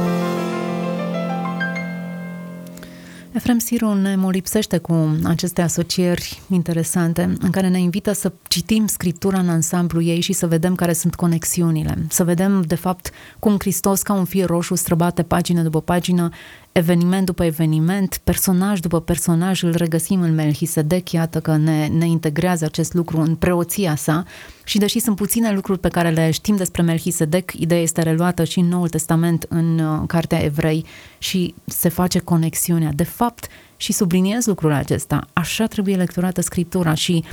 Efrem 3.32 3.58
Siru 3.58 3.94
ne 3.94 4.16
molipsește 4.16 4.78
cu 4.78 5.18
aceste 5.24 5.62
asocieri 5.62 6.42
interesante 6.50 7.34
în 7.40 7.50
care 7.50 7.68
ne 7.68 7.80
invită 7.80 8.12
să 8.12 8.32
citim 8.48 8.86
Scriptura 8.86 9.38
în 9.38 9.48
ansamblu 9.48 10.02
ei 10.02 10.20
și 10.20 10.32
să 10.32 10.46
vedem 10.46 10.74
care 10.74 10.92
sunt 10.92 11.14
conexiunile. 11.14 12.06
Să 12.08 12.24
vedem, 12.24 12.62
de 12.62 12.74
fapt, 12.74 13.10
cum 13.38 13.56
Hristos, 13.58 14.02
ca 14.02 14.12
un 14.12 14.24
fir 14.24 14.46
roșu, 14.46 14.74
străbate 14.74 15.22
pagină 15.22 15.62
după 15.62 15.80
pagină, 15.80 16.28
eveniment 16.72 17.26
după 17.26 17.44
eveniment, 17.44 18.20
personaj 18.24 18.80
după 18.80 19.00
personaj, 19.00 19.62
îl 19.62 19.74
regăsim 19.74 20.20
în 20.20 20.34
Melchisedec, 20.34 21.10
iată 21.10 21.40
că 21.40 21.56
ne, 21.56 21.86
ne 21.86 22.06
integrează 22.06 22.64
acest 22.64 22.94
lucru 22.94 23.20
în 23.20 23.34
preoția 23.34 23.94
sa. 23.94 24.24
Și 24.64 24.78
deși 24.78 24.98
sunt 24.98 25.16
puține 25.16 25.52
lucruri 25.52 25.78
pe 25.78 25.88
care 25.88 26.10
le 26.10 26.30
știm 26.30 26.56
despre 26.56 26.82
Melchisedec, 26.82 27.52
ideea 27.52 27.80
este 27.80 28.02
reluată 28.02 28.44
și 28.44 28.58
în 28.58 28.68
Noul 28.68 28.88
Testament, 28.88 29.46
în 29.48 29.78
uh, 29.78 30.02
Cartea 30.06 30.42
Evrei 30.42 30.84
și 31.18 31.54
se 31.64 31.88
face 31.88 32.18
conexiunea. 32.18 32.90
De 32.94 33.04
fapt, 33.04 33.46
și 33.76 33.92
subliniez 33.92 34.46
lucrul 34.46 34.72
acesta, 34.72 35.26
așa 35.32 35.66
trebuie 35.66 35.96
lecturată 35.96 36.40
Scriptura 36.40 36.94
și 36.94 37.24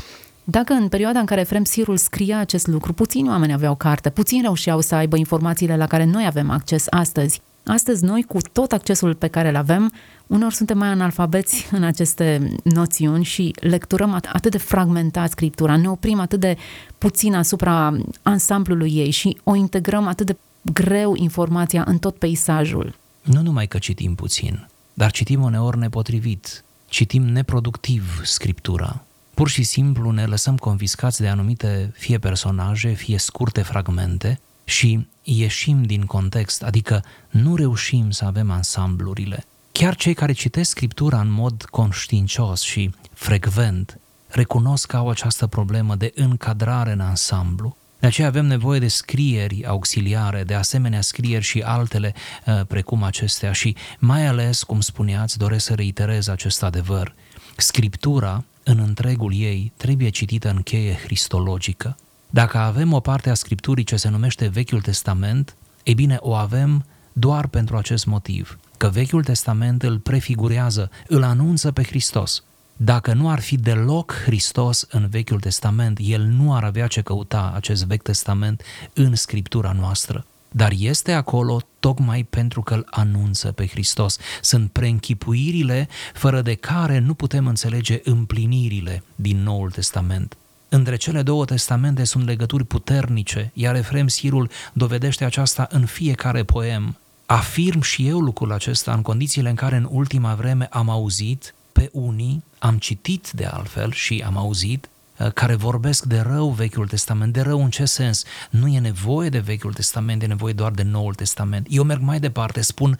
dacă 0.44 0.74
în 0.74 0.88
perioada 0.88 1.20
în 1.20 1.26
care 1.26 1.44
Frem 1.44 1.64
Sirul 1.64 1.98
scria 1.98 2.40
acest 2.40 2.68
lucru, 2.68 2.94
puțini 2.94 3.30
oameni 3.30 3.54
aveau 3.54 3.76
carte, 3.76 4.10
puțini 4.10 4.42
reușeau 4.42 4.82
să 4.82 4.96
aibă 4.96 5.18
informațiile 5.18 5.78
la 5.78 5.88
care 5.88 6.06
noi 6.06 6.26
avem 6.26 6.50
acces 6.50 6.86
astăzi, 6.90 7.42
Astăzi 7.70 8.04
noi, 8.04 8.24
cu 8.24 8.38
tot 8.52 8.72
accesul 8.72 9.16
pe 9.16 9.28
care 9.28 9.50
îl 9.50 9.56
avem, 9.56 9.92
unor 10.28 10.52
suntem 10.52 10.78
mai 10.78 10.88
analfabeți 10.88 11.68
în 11.72 11.84
aceste 11.84 12.56
noțiuni 12.64 13.24
și 13.24 13.54
lecturăm 13.60 14.14
atât 14.14 14.52
de 14.52 14.58
fragmentat 14.58 15.30
scriptura, 15.30 15.76
ne 15.78 15.90
oprim 15.90 16.20
atât 16.20 16.40
de 16.40 16.58
puțin 16.98 17.36
asupra 17.36 17.98
ansamblului 18.22 18.92
ei 18.92 19.10
și 19.10 19.38
o 19.44 19.56
integrăm 19.56 20.08
atât 20.08 20.26
de 20.26 20.38
greu 20.74 21.16
informația 21.16 21.84
în 21.88 21.98
tot 21.98 22.16
peisajul. 22.16 22.96
Nu 23.22 23.42
numai 23.42 23.68
că 23.68 23.78
citim 23.78 24.16
puțin, 24.16 24.68
dar 24.94 25.12
citim 25.12 25.44
uneori 25.44 25.78
nepotrivit, 25.78 26.64
citim 26.88 27.24
neproductiv 27.24 28.22
scriptura. 28.24 29.04
Pur 29.34 29.50
și 29.50 29.64
simplu 29.64 30.12
ne 30.12 30.26
lăsăm 30.26 30.58
confiscați 30.58 31.22
de 31.22 31.28
anumite 31.28 31.92
fie 31.96 32.18
personaje, 32.18 32.90
fie 32.90 33.18
scurte 33.18 33.62
fragmente 33.62 34.40
și 34.70 35.08
ieșim 35.24 35.84
din 35.84 36.06
context, 36.06 36.64
adică 36.64 37.04
nu 37.30 37.56
reușim 37.56 38.12
să 38.12 38.26
avem 38.26 38.52
ansamblurile. 38.52 39.46
Chiar 39.72 39.96
cei 39.96 40.14
care 40.14 40.32
citesc 40.32 40.70
Scriptura 40.70 41.20
în 41.20 41.32
mod 41.32 41.66
conștiincios 41.70 42.62
și 42.62 42.92
frecvent 43.14 44.00
recunosc 44.28 44.88
că 44.88 44.98
au 44.98 45.10
această 45.10 45.48
problemă 45.48 45.96
de 45.96 46.12
încadrare 46.16 46.92
în 46.92 47.00
ansamblu. 47.00 47.78
De 48.00 48.08
aceea 48.08 48.28
avem 48.28 48.46
nevoie 48.46 48.80
de 48.80 48.88
scrieri 48.88 49.66
auxiliare, 49.66 50.44
de 50.44 50.54
asemenea 50.54 51.02
scrieri 51.02 51.44
și 51.44 51.62
altele 51.62 52.14
uh, 52.46 52.62
precum 52.68 53.04
acestea 53.04 53.52
și 53.52 53.76
mai 54.00 54.26
ales, 54.26 54.64
cum 54.64 54.82
spuneați, 54.82 55.38
doresc 55.38 55.66
să 55.66 55.74
reiterez 55.74 56.28
acest 56.28 56.64
adevăr. 56.64 57.14
Scriptura, 57.58 58.44
în 58.64 58.80
întregul 58.80 59.34
ei, 59.36 59.72
trebuie 59.78 60.10
citită 60.10 60.50
în 60.50 60.62
cheie 60.62 61.00
cristologică. 61.04 61.98
Dacă 62.32 62.58
avem 62.58 62.94
o 62.94 63.00
parte 63.00 63.30
a 63.30 63.34
Scripturii 63.34 63.84
ce 63.84 63.96
se 63.96 64.10
numește 64.10 64.48
Vechiul 64.48 64.82
Testament, 64.82 65.56
e 65.84 65.94
bine, 65.94 66.18
o 66.20 66.34
avem 66.34 66.86
doar 67.14 67.48
pentru 67.48 67.78
acest 67.78 68.06
motiv, 68.06 68.60
că 68.78 68.90
Vechiul 68.90 69.24
Testament 69.24 69.84
îl 69.84 69.98
prefigurează, 69.98 70.90
îl 71.08 71.24
anunță 71.24 71.72
pe 71.72 71.84
Hristos. 71.84 72.44
Dacă 72.78 73.14
nu 73.14 73.30
ar 73.30 73.40
fi 73.40 73.56
deloc 73.56 74.14
Hristos 74.26 74.88
în 74.90 75.08
Vechiul 75.08 75.40
Testament, 75.40 75.98
el 76.02 76.22
nu 76.22 76.56
ar 76.56 76.64
avea 76.64 76.88
ce 76.88 77.02
căuta 77.02 77.52
acest 77.56 77.86
Vechi 77.86 78.02
Testament 78.02 78.62
în 78.94 79.16
Scriptura 79.16 79.72
noastră. 79.72 80.26
Dar 80.52 80.74
este 80.78 81.12
acolo 81.12 81.62
tocmai 81.80 82.24
pentru 82.24 82.62
că 82.62 82.74
îl 82.74 82.88
anunță 82.90 83.52
pe 83.52 83.68
Hristos. 83.68 84.18
Sunt 84.42 84.72
preînchipuirile 84.72 85.88
fără 86.14 86.42
de 86.42 86.54
care 86.54 87.00
nu 87.00 87.14
putem 87.14 87.48
înțelege 87.48 88.00
împlinirile 88.04 89.04
din 89.16 89.44
Noul 89.44 89.72
Testament. 89.72 90.38
Între 90.70 90.96
cele 90.96 91.22
două 91.22 91.46
testamente 91.46 92.04
sunt 92.04 92.26
legături 92.26 92.64
puternice, 92.64 93.52
iar 93.54 93.76
Efrem 93.76 94.08
Sirul 94.08 94.50
dovedește 94.74 95.26
aceasta 95.26 95.68
în 95.72 95.86
fiecare 95.86 96.44
poem. 96.44 96.98
Afirm 97.26 97.82
și 97.82 98.08
eu 98.08 98.20
lucrul 98.20 98.52
acesta 98.52 98.94
în 98.94 99.02
condițiile 99.02 99.50
în 99.50 99.56
care 99.56 99.76
în 99.76 99.88
ultima 99.92 100.36
vreme 100.36 100.68
am 100.72 100.90
auzit 100.90 101.54
pe 101.72 101.90
unii, 101.94 102.44
am 102.60 102.78
citit 102.78 103.32
de 103.32 103.46
altfel 103.46 103.92
și 103.92 104.24
am 104.26 104.38
auzit, 104.38 104.90
uh, 105.18 105.32
care 105.32 105.56
vorbesc 105.56 106.06
de 106.06 106.20
rău 106.20 106.50
Vechiul 106.50 106.88
Testament. 106.88 107.34
De 107.34 107.42
rău 107.42 107.64
în 107.64 107.70
ce 107.70 107.86
sens? 107.86 108.24
Nu 108.50 108.68
e 108.68 108.80
nevoie 108.80 109.30
de 109.30 109.40
Vechiul 109.40 109.74
Testament, 109.74 110.24
e 110.24 110.26
nevoie 110.26 110.54
doar 110.54 110.72
de 110.72 110.84
Noul 110.84 111.14
Testament. 111.14 111.68
Eu 111.70 111.84
merg 111.84 112.02
mai 112.02 112.20
departe, 112.20 112.62
spun, 112.62 113.00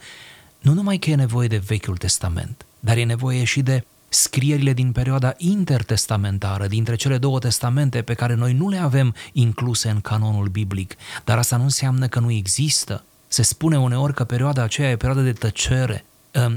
nu 0.60 0.72
numai 0.72 0.98
că 0.98 1.10
e 1.10 1.14
nevoie 1.14 1.48
de 1.48 1.62
Vechiul 1.66 1.96
Testament, 1.96 2.66
dar 2.80 2.96
e 2.96 3.04
nevoie 3.04 3.44
și 3.44 3.62
de 3.62 3.84
scrierile 4.12 4.72
din 4.72 4.92
perioada 4.92 5.34
intertestamentară, 5.36 6.66
dintre 6.66 6.94
cele 6.94 7.18
două 7.18 7.38
testamente 7.38 8.02
pe 8.02 8.14
care 8.14 8.34
noi 8.34 8.52
nu 8.52 8.68
le 8.68 8.78
avem 8.78 9.14
incluse 9.32 9.88
în 9.88 10.00
canonul 10.00 10.48
biblic, 10.48 10.96
dar 11.24 11.38
asta 11.38 11.56
nu 11.56 11.62
înseamnă 11.62 12.06
că 12.06 12.20
nu 12.20 12.30
există. 12.30 13.04
Se 13.28 13.42
spune 13.42 13.78
uneori 13.78 14.14
că 14.14 14.24
perioada 14.24 14.62
aceea 14.62 14.90
e 14.90 14.96
perioada 14.96 15.22
de 15.22 15.32
tăcere. 15.32 16.04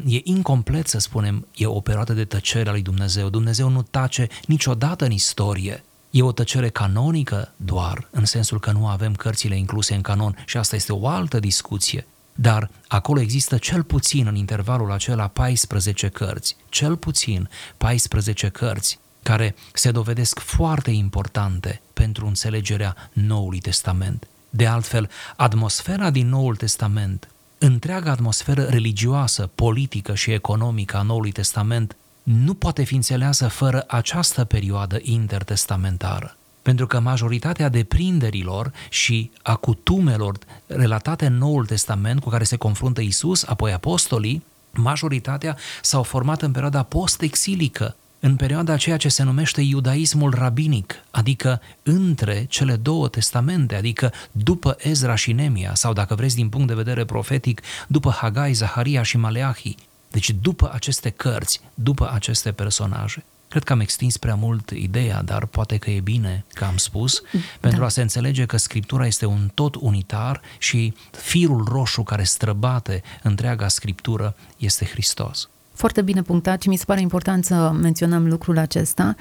E 0.05 0.19
incomplet 0.23 0.87
să 0.87 0.99
spunem, 0.99 1.47
e 1.55 1.65
o 1.65 1.79
perioadă 1.79 2.13
de 2.13 2.25
tăcere 2.25 2.69
a 2.69 2.71
lui 2.71 2.81
Dumnezeu. 2.81 3.29
Dumnezeu 3.29 3.69
nu 3.69 3.81
tace 3.81 4.27
niciodată 4.45 5.05
în 5.05 5.11
istorie. 5.11 5.83
E 6.09 6.21
o 6.21 6.31
tăcere 6.31 6.69
canonică 6.69 7.51
doar, 7.55 8.07
în 8.11 8.25
sensul 8.25 8.59
că 8.59 8.71
nu 8.71 8.87
avem 8.87 9.13
cărțile 9.13 9.57
incluse 9.57 9.93
în 9.93 10.01
canon 10.01 10.35
și 10.45 10.57
asta 10.57 10.75
este 10.75 10.93
o 10.93 11.07
altă 11.07 11.39
discuție. 11.39 12.07
Dar 12.35 12.69
acolo 12.87 13.19
există 13.19 13.57
cel 13.57 13.83
puțin 13.83 14.27
în 14.27 14.35
intervalul 14.35 14.91
acela 14.91 15.27
14 15.27 16.07
cărți, 16.07 16.55
cel 16.69 16.95
puțin 16.95 17.49
14 17.77 18.49
cărți 18.49 18.99
care 19.23 19.55
se 19.73 19.91
dovedesc 19.91 20.39
foarte 20.39 20.91
importante 20.91 21.81
pentru 21.93 22.25
înțelegerea 22.25 23.09
Noului 23.13 23.59
Testament. 23.59 24.27
De 24.49 24.65
altfel, 24.67 25.09
atmosfera 25.35 26.09
din 26.09 26.29
Noul 26.29 26.55
Testament, 26.55 27.27
întreaga 27.57 28.11
atmosferă 28.11 28.63
religioasă, 28.63 29.49
politică 29.55 30.15
și 30.15 30.31
economică 30.31 30.97
a 30.97 31.01
Noului 31.01 31.31
Testament 31.31 31.95
nu 32.23 32.53
poate 32.53 32.83
fi 32.83 32.95
înțeleasă 32.95 33.47
fără 33.47 33.83
această 33.87 34.43
perioadă 34.43 34.99
intertestamentară 35.01 36.37
pentru 36.63 36.87
că 36.87 36.99
majoritatea 36.99 37.69
deprinderilor 37.69 38.71
și 38.89 39.31
a 39.41 39.55
cutumelor 39.55 40.37
relatate 40.67 41.25
în 41.25 41.37
Noul 41.37 41.65
Testament 41.65 42.19
cu 42.19 42.29
care 42.29 42.43
se 42.43 42.55
confruntă 42.55 43.01
Isus, 43.01 43.43
apoi 43.43 43.71
apostolii, 43.71 44.43
majoritatea 44.71 45.57
s-au 45.81 46.03
format 46.03 46.41
în 46.41 46.51
perioada 46.51 46.83
post-exilică, 46.83 47.95
în 48.19 48.35
perioada 48.35 48.77
ceea 48.77 48.97
ce 48.97 49.09
se 49.09 49.23
numește 49.23 49.61
iudaismul 49.61 50.33
rabinic, 50.33 50.95
adică 51.11 51.61
între 51.83 52.45
cele 52.49 52.75
două 52.75 53.07
testamente, 53.07 53.75
adică 53.75 54.11
după 54.31 54.75
Ezra 54.79 55.15
și 55.15 55.31
Nemia, 55.31 55.75
sau 55.75 55.93
dacă 55.93 56.15
vreți 56.15 56.35
din 56.35 56.49
punct 56.49 56.67
de 56.67 56.73
vedere 56.73 57.05
profetic, 57.05 57.61
după 57.87 58.11
Hagai, 58.11 58.53
Zaharia 58.53 59.03
și 59.03 59.17
Maleahi. 59.17 59.75
Deci 60.11 60.31
după 60.31 60.71
aceste 60.73 61.09
cărți, 61.09 61.61
după 61.73 62.11
aceste 62.13 62.51
personaje. 62.51 63.23
Cred 63.53 63.65
că 63.65 63.73
am 63.73 63.79
extins 63.79 64.17
prea 64.17 64.35
mult 64.35 64.69
ideea, 64.69 65.21
dar 65.21 65.45
poate 65.45 65.77
că 65.77 65.89
e 65.89 65.99
bine 65.99 66.45
că 66.53 66.63
am 66.63 66.77
spus, 66.77 67.21
da. 67.31 67.39
pentru 67.59 67.83
a 67.83 67.89
se 67.89 68.01
înțelege 68.01 68.45
că 68.45 68.57
Scriptura 68.57 69.05
este 69.05 69.25
un 69.25 69.51
tot 69.53 69.75
unitar 69.75 70.41
și 70.57 70.93
firul 71.11 71.67
roșu 71.71 72.03
care 72.03 72.23
străbate 72.23 73.01
întreaga 73.23 73.67
Scriptură 73.67 74.35
este 74.57 74.85
Hristos. 74.85 75.49
Foarte 75.73 76.01
bine 76.01 76.21
punctat 76.21 76.61
și 76.61 76.69
mi 76.69 76.75
se 76.75 76.83
pare 76.85 77.01
important 77.01 77.45
să 77.45 77.71
menționăm 77.71 78.27
lucrul 78.27 78.57
acesta. 78.57 79.15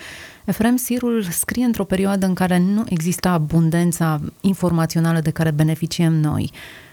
Efrem 0.44 0.76
Sirul 0.76 1.22
scrie 1.22 1.64
într-o 1.64 1.84
perioadă 1.84 2.26
în 2.26 2.34
care 2.34 2.58
nu 2.58 2.84
exista 2.88 3.30
abundența 3.30 4.20
informațională 4.40 5.20
de 5.20 5.30
care 5.30 5.50
beneficiem 5.50 6.12
noi 6.12 6.52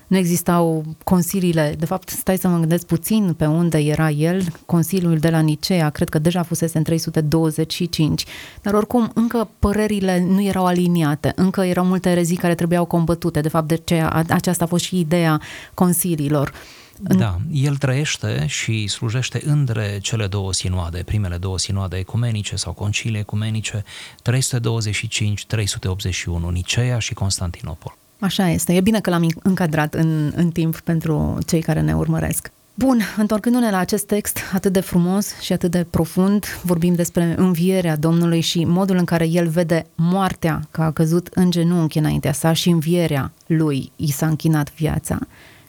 nu 0.09 0.17
existau 0.17 0.85
consiliile, 1.03 1.75
de 1.77 1.85
fapt, 1.85 2.09
stai 2.09 2.37
să 2.37 2.47
mă 2.47 2.57
gândesc 2.57 2.85
puțin 2.85 3.33
pe 3.33 3.45
unde 3.45 3.77
era 3.77 4.09
el, 4.09 4.43
Consiliul 4.65 5.17
de 5.17 5.29
la 5.29 5.39
Nicea, 5.39 5.89
cred 5.89 6.09
că 6.09 6.19
deja 6.19 6.43
fusese 6.43 6.77
în 6.77 6.83
325, 6.83 8.25
dar 8.61 8.73
oricum 8.73 9.11
încă 9.13 9.49
părerile 9.59 10.23
nu 10.23 10.43
erau 10.43 10.65
aliniate, 10.65 11.31
încă 11.35 11.61
erau 11.61 11.85
multe 11.85 12.09
erezii 12.09 12.37
care 12.37 12.55
trebuiau 12.55 12.85
combătute, 12.85 13.41
de 13.41 13.49
fapt 13.49 13.67
de 13.67 13.75
ce? 13.75 14.07
Aceasta 14.29 14.63
a 14.63 14.67
fost 14.67 14.83
și 14.83 14.99
ideea 14.99 15.41
consiliilor. 15.73 16.53
Da, 17.01 17.37
el 17.51 17.77
trăiește 17.77 18.45
și 18.47 18.87
slujește 18.87 19.41
între 19.45 19.99
cele 20.01 20.27
două 20.27 20.53
sinoade, 20.53 21.03
primele 21.05 21.37
două 21.37 21.57
sinoade 21.57 21.97
ecumenice 21.97 22.55
sau 22.55 22.73
concilii 22.73 23.19
ecumenice, 23.19 23.83
325-381, 23.83 23.85
Nicea 26.51 26.99
și 26.99 27.13
Constantinopol. 27.13 27.97
Așa 28.19 28.49
este. 28.49 28.73
E 28.73 28.81
bine 28.81 28.99
că 28.99 29.09
l-am 29.09 29.27
încadrat 29.43 29.93
în, 29.93 30.31
în 30.35 30.49
timp 30.49 30.79
pentru 30.79 31.37
cei 31.45 31.61
care 31.61 31.81
ne 31.81 31.95
urmăresc. 31.95 32.51
Bun, 32.73 33.01
întorcându-ne 33.17 33.69
la 33.69 33.77
acest 33.77 34.05
text 34.05 34.37
atât 34.53 34.73
de 34.73 34.79
frumos 34.79 35.39
și 35.39 35.53
atât 35.53 35.71
de 35.71 35.85
profund, 35.89 36.45
vorbim 36.63 36.95
despre 36.95 37.35
învierea 37.37 37.95
Domnului 37.95 38.41
și 38.41 38.65
modul 38.65 38.95
în 38.95 39.05
care 39.05 39.27
el 39.27 39.47
vede 39.47 39.85
moartea 39.95 40.67
că 40.71 40.81
a 40.81 40.91
căzut 40.91 41.29
în 41.33 41.51
genunchi 41.51 41.97
înaintea 41.97 42.33
sa 42.33 42.53
și 42.53 42.69
învierea 42.69 43.31
lui 43.45 43.91
i 43.95 44.11
s-a 44.11 44.27
închinat 44.27 44.73
viața. 44.73 45.19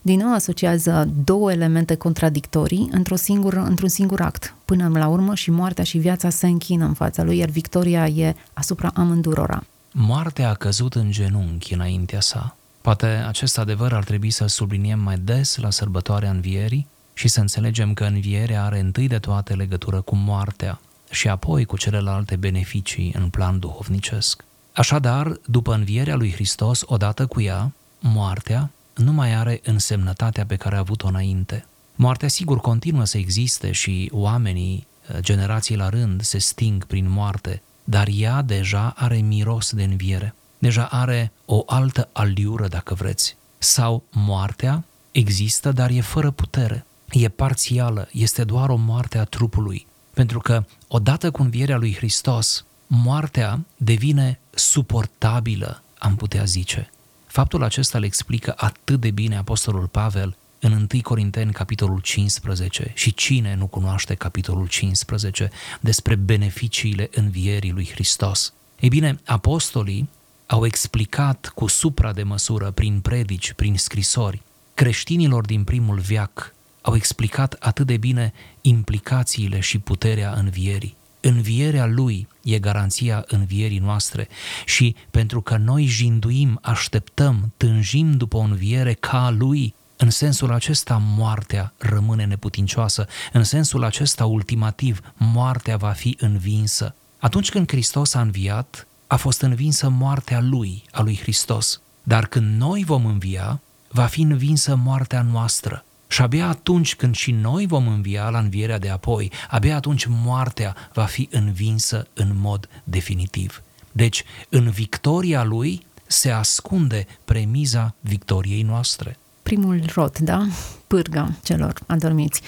Din 0.03 0.19
nou 0.19 0.35
asociază 0.35 1.09
două 1.25 1.53
elemente 1.53 1.95
contradictorii 1.95 2.89
într-o 2.93 3.17
singură, 3.17 3.65
într-un 3.69 3.89
singur 3.89 4.21
act. 4.21 4.55
Până 4.65 4.91
la 4.93 5.07
urmă 5.07 5.35
și 5.35 5.51
moartea 5.51 5.85
și 5.85 5.99
viața 5.99 6.31
se 6.31 6.47
închină 6.47 6.85
în 6.85 6.95
fața 6.95 7.23
lui, 7.23 7.39
iar 7.39 7.49
victoria 7.49 8.07
e 8.07 8.35
asupra 8.53 8.91
amândurora. 8.95 9.65
Moartea 9.93 10.49
a 10.49 10.55
căzut 10.55 10.95
în 10.95 11.11
genunchi 11.11 11.75
înaintea 11.75 12.21
sa. 12.21 12.57
Poate 12.81 13.07
acest 13.07 13.59
adevăr 13.59 13.93
ar 13.93 14.05
trebui 14.05 14.31
să 14.31 14.47
subliniem 14.47 15.01
mai 15.01 15.19
des 15.19 15.57
la 15.57 15.71
sărbătoarea 15.71 16.31
învierii 16.31 16.87
și 17.15 17.29
să 17.29 17.41
înțelegem 17.41 17.95
că 17.95 18.05
învierea 18.05 18.65
are 18.65 18.79
întâi 18.79 19.09
de 19.09 19.19
toate 19.19 19.55
legătură 19.55 20.01
cu 20.01 20.17
moartea 20.17 20.81
și 21.11 21.29
apoi 21.29 21.65
cu 21.65 21.77
celelalte 21.77 22.37
beneficii 22.37 23.15
în 23.19 23.29
plan 23.29 23.59
duhovnicesc. 23.59 24.45
Așadar, 24.73 25.39
după 25.47 25.75
învierea 25.75 26.17
lui 26.17 26.33
Hristos, 26.33 26.83
odată 26.87 27.27
cu 27.27 27.41
ea, 27.41 27.73
moartea 28.01 28.71
nu 28.95 29.13
mai 29.13 29.35
are 29.35 29.61
însemnătatea 29.65 30.47
pe 30.47 30.57
care 30.57 30.77
a 30.77 30.79
avut-o 30.79 31.07
înainte. 31.07 31.65
Moartea 31.95 32.29
sigur 32.29 32.61
continuă 32.61 33.05
să 33.05 33.19
existe 33.19 33.73
și 33.73 34.11
oamenii, 34.13 34.87
generații 35.19 35.77
la 35.77 35.89
rând, 35.89 36.23
se 36.23 36.39
sting 36.39 36.85
prin 36.85 37.11
moarte, 37.11 37.63
dar 37.85 38.09
ea 38.13 38.43
deja 38.43 38.95
are 38.97 39.17
miros 39.17 39.73
de 39.73 39.83
înviere, 39.83 40.35
deja 40.59 40.85
are 40.85 41.33
o 41.45 41.63
altă 41.67 42.09
aliură, 42.13 42.69
dacă 42.69 42.95
vreți. 42.95 43.37
Sau 43.59 44.05
moartea 44.11 44.85
există, 45.11 45.73
dar 45.73 45.91
e 45.91 46.01
fără 46.01 46.31
putere, 46.31 46.85
e 47.11 47.29
parțială, 47.29 48.09
este 48.13 48.45
doar 48.45 48.69
o 48.69 48.77
moarte 48.77 49.19
a 49.19 49.25
trupului, 49.25 49.87
pentru 50.15 50.39
că 50.39 50.65
odată 50.89 51.31
cu 51.31 51.43
învierea 51.43 51.77
lui 51.77 51.95
Hristos, 51.95 52.65
moartea 52.87 53.61
devine 53.77 54.39
suportabilă, 54.51 55.83
am 55.99 56.17
putea 56.17 56.45
zice. 56.45 56.91
Faptul 57.27 57.63
acesta 57.63 57.99
îl 57.99 58.05
explică 58.05 58.55
atât 58.57 59.01
de 59.01 59.11
bine 59.11 59.37
Apostolul 59.37 59.87
Pavel 59.87 60.37
în 60.61 60.73
1 60.73 61.03
Corinteni, 61.03 61.53
capitolul 61.53 62.01
15, 62.01 62.93
și 62.95 63.15
cine 63.15 63.55
nu 63.55 63.67
cunoaște 63.67 64.15
capitolul 64.15 64.67
15 64.67 65.51
despre 65.81 66.15
beneficiile 66.15 67.09
învierii 67.13 67.71
lui 67.71 67.89
Hristos. 67.93 68.53
Ei 68.81 68.89
bine, 68.89 69.21
apostolii 69.25 70.09
au 70.47 70.67
explicat 70.67 71.53
cu 71.55 71.67
supra 71.67 72.13
de 72.13 72.23
măsură, 72.23 72.71
prin 72.71 73.01
predici, 73.01 73.53
prin 73.53 73.77
scrisori, 73.77 74.43
creștinilor 74.75 75.45
din 75.47 75.65
primul 75.65 75.99
viac, 75.99 76.55
au 76.83 76.95
explicat 76.95 77.57
atât 77.59 77.87
de 77.87 77.97
bine 77.97 78.33
implicațiile 78.61 79.61
și 79.61 79.79
puterea 79.79 80.33
învierii. 80.33 80.97
Învierea 81.21 81.87
lui 81.87 82.29
e 82.43 82.59
garanția 82.59 83.25
învierii 83.29 83.79
noastre 83.79 84.29
și 84.65 84.95
pentru 85.11 85.41
că 85.41 85.57
noi 85.57 85.85
jinduim, 85.85 86.59
așteptăm, 86.63 87.53
tânjim 87.57 88.17
după 88.17 88.37
o 88.37 88.41
înviere 88.41 88.93
ca 88.93 89.25
a 89.25 89.31
lui, 89.31 89.75
în 90.01 90.11
sensul 90.11 90.53
acesta 90.53 91.03
moartea 91.17 91.73
rămâne 91.79 92.25
neputincioasă, 92.25 93.07
în 93.33 93.45
sensul 93.45 93.85
acesta 93.85 94.25
ultimativ 94.25 95.01
moartea 95.17 95.77
va 95.77 95.91
fi 95.91 96.17
învinsă. 96.21 96.95
Atunci 97.19 97.51
când 97.51 97.71
Hristos 97.71 98.15
a 98.15 98.21
înviat, 98.21 98.87
a 99.07 99.17
fost 99.17 99.41
învinsă 99.41 99.89
moartea 99.89 100.41
lui, 100.41 100.83
a 100.91 101.03
lui 101.03 101.19
Hristos. 101.19 101.81
Dar 102.03 102.27
când 102.27 102.59
noi 102.61 102.85
vom 102.85 103.07
învia, 103.07 103.61
va 103.89 104.05
fi 104.05 104.21
învinsă 104.21 104.75
moartea 104.75 105.23
noastră. 105.23 105.85
Și 106.09 106.23
abia 106.23 106.49
atunci 106.49 106.95
când 106.95 107.15
și 107.15 107.31
noi 107.31 107.67
vom 107.67 107.89
învia 107.89 108.29
la 108.29 108.39
învierea 108.39 108.79
de 108.79 108.89
apoi, 108.89 109.33
abia 109.49 109.77
atunci 109.77 110.07
moartea 110.09 110.77
va 110.93 111.05
fi 111.05 111.29
învinsă 111.31 112.07
în 112.15 112.33
mod 112.35 112.69
definitiv. 112.85 113.63
Deci, 113.93 114.25
în 114.49 114.71
victoria 114.71 115.43
lui 115.43 115.87
se 116.07 116.31
ascunde 116.31 117.07
premiza 117.25 117.95
victoriei 118.01 118.63
noastre. 118.63 119.19
Primul 119.43 119.81
rot, 119.95 120.19
da? 120.19 120.47
Pârga 120.87 121.31
celor 121.43 121.81
adormiți. 121.87 122.43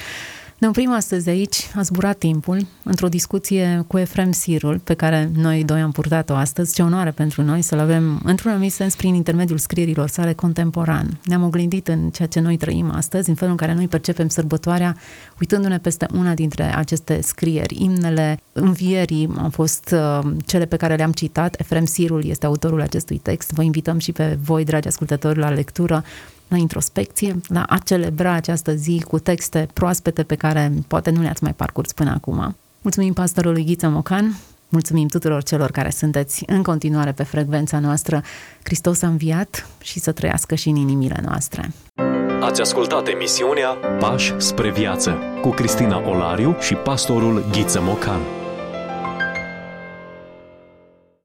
Ne 0.63 0.69
oprim 0.69 0.93
astăzi 0.93 1.29
aici, 1.29 1.71
a 1.77 1.83
zburat 1.83 2.19
timpul, 2.19 2.67
într-o 2.83 3.09
discuție 3.09 3.85
cu 3.87 3.99
Efrem 3.99 4.33
Sirul, 4.33 4.79
pe 4.79 4.95
care 4.95 5.31
noi 5.35 5.65
doi 5.65 5.81
am 5.81 5.93
purtat-o 5.93 6.35
astăzi. 6.35 6.75
Ce 6.75 6.83
onoare 6.83 7.11
pentru 7.11 7.43
noi 7.43 7.63
să-l 7.63 7.79
avem, 7.79 8.21
într-un 8.25 8.51
anumit 8.51 8.73
sens, 8.73 8.95
prin 8.95 9.15
intermediul 9.15 9.59
scrierilor 9.59 10.09
sale 10.09 10.33
contemporan. 10.33 11.19
Ne-am 11.25 11.43
oglindit 11.43 11.89
în 11.89 12.11
ceea 12.11 12.29
ce 12.29 12.41
noi 12.41 12.57
trăim 12.57 12.91
astăzi, 12.91 13.29
în 13.29 13.35
felul 13.35 13.53
în 13.53 13.59
care 13.59 13.75
noi 13.75 13.89
percepem 13.89 14.29
sărbătoarea, 14.29 14.97
uitându-ne 15.41 15.79
peste 15.79 16.07
una 16.15 16.35
dintre 16.35 16.77
aceste 16.77 17.21
scrieri. 17.23 17.83
Imnele 17.83 18.39
învierii 18.53 19.31
au 19.43 19.51
fost 19.51 19.95
uh, 19.95 20.31
cele 20.47 20.67
pe 20.67 20.77
care 20.77 20.95
le-am 20.95 21.13
citat. 21.13 21.61
Efrem 21.61 21.85
Sirul 21.85 22.25
este 22.25 22.47
autorul 22.47 22.81
acestui 22.81 23.19
text. 23.19 23.53
Vă 23.53 23.63
invităm 23.63 23.99
și 23.99 24.13
pe 24.13 24.39
voi, 24.43 24.65
dragi 24.65 24.89
ascultători, 24.89 25.39
la 25.39 25.51
lectură 25.51 26.05
la 26.53 26.59
introspecție, 26.59 27.41
la 27.49 27.63
a 27.63 27.79
celebra 27.79 28.33
această 28.33 28.75
zi 28.75 29.05
cu 29.09 29.19
texte 29.19 29.69
proaspete 29.73 30.23
pe 30.23 30.35
care 30.35 30.73
poate 30.89 31.11
nu 31.11 31.21
le-ați 31.21 31.43
mai 31.43 31.53
parcurs 31.53 31.93
până 31.93 32.11
acum. 32.11 32.57
Mulțumim 32.83 33.13
pastorului 33.13 33.65
Ghiță 33.65 33.89
Mocan, 33.89 34.37
mulțumim 34.69 35.09
tuturor 35.09 35.43
celor 35.43 35.71
care 35.71 35.91
sunteți 35.91 36.43
în 36.47 36.63
continuare 36.63 37.13
pe 37.13 37.23
frecvența 37.23 37.79
noastră. 37.79 38.23
Hristos 38.63 39.03
a 39.03 39.07
înviat 39.07 39.69
și 39.83 40.01
să 40.01 40.13
trăiască 40.13 40.55
și 40.55 40.69
în 40.69 40.77
inimile 40.77 41.21
noastre. 41.25 41.73
Ați 42.41 42.61
ascultat 42.61 43.09
emisiunea 43.09 43.69
Pași 43.99 44.35
spre 44.37 44.71
viață 44.71 45.19
cu 45.41 45.49
Cristina 45.49 46.09
Olariu 46.09 46.57
și 46.61 46.75
pastorul 46.75 47.45
Ghiță 47.53 47.81
Mocan. 47.83 48.42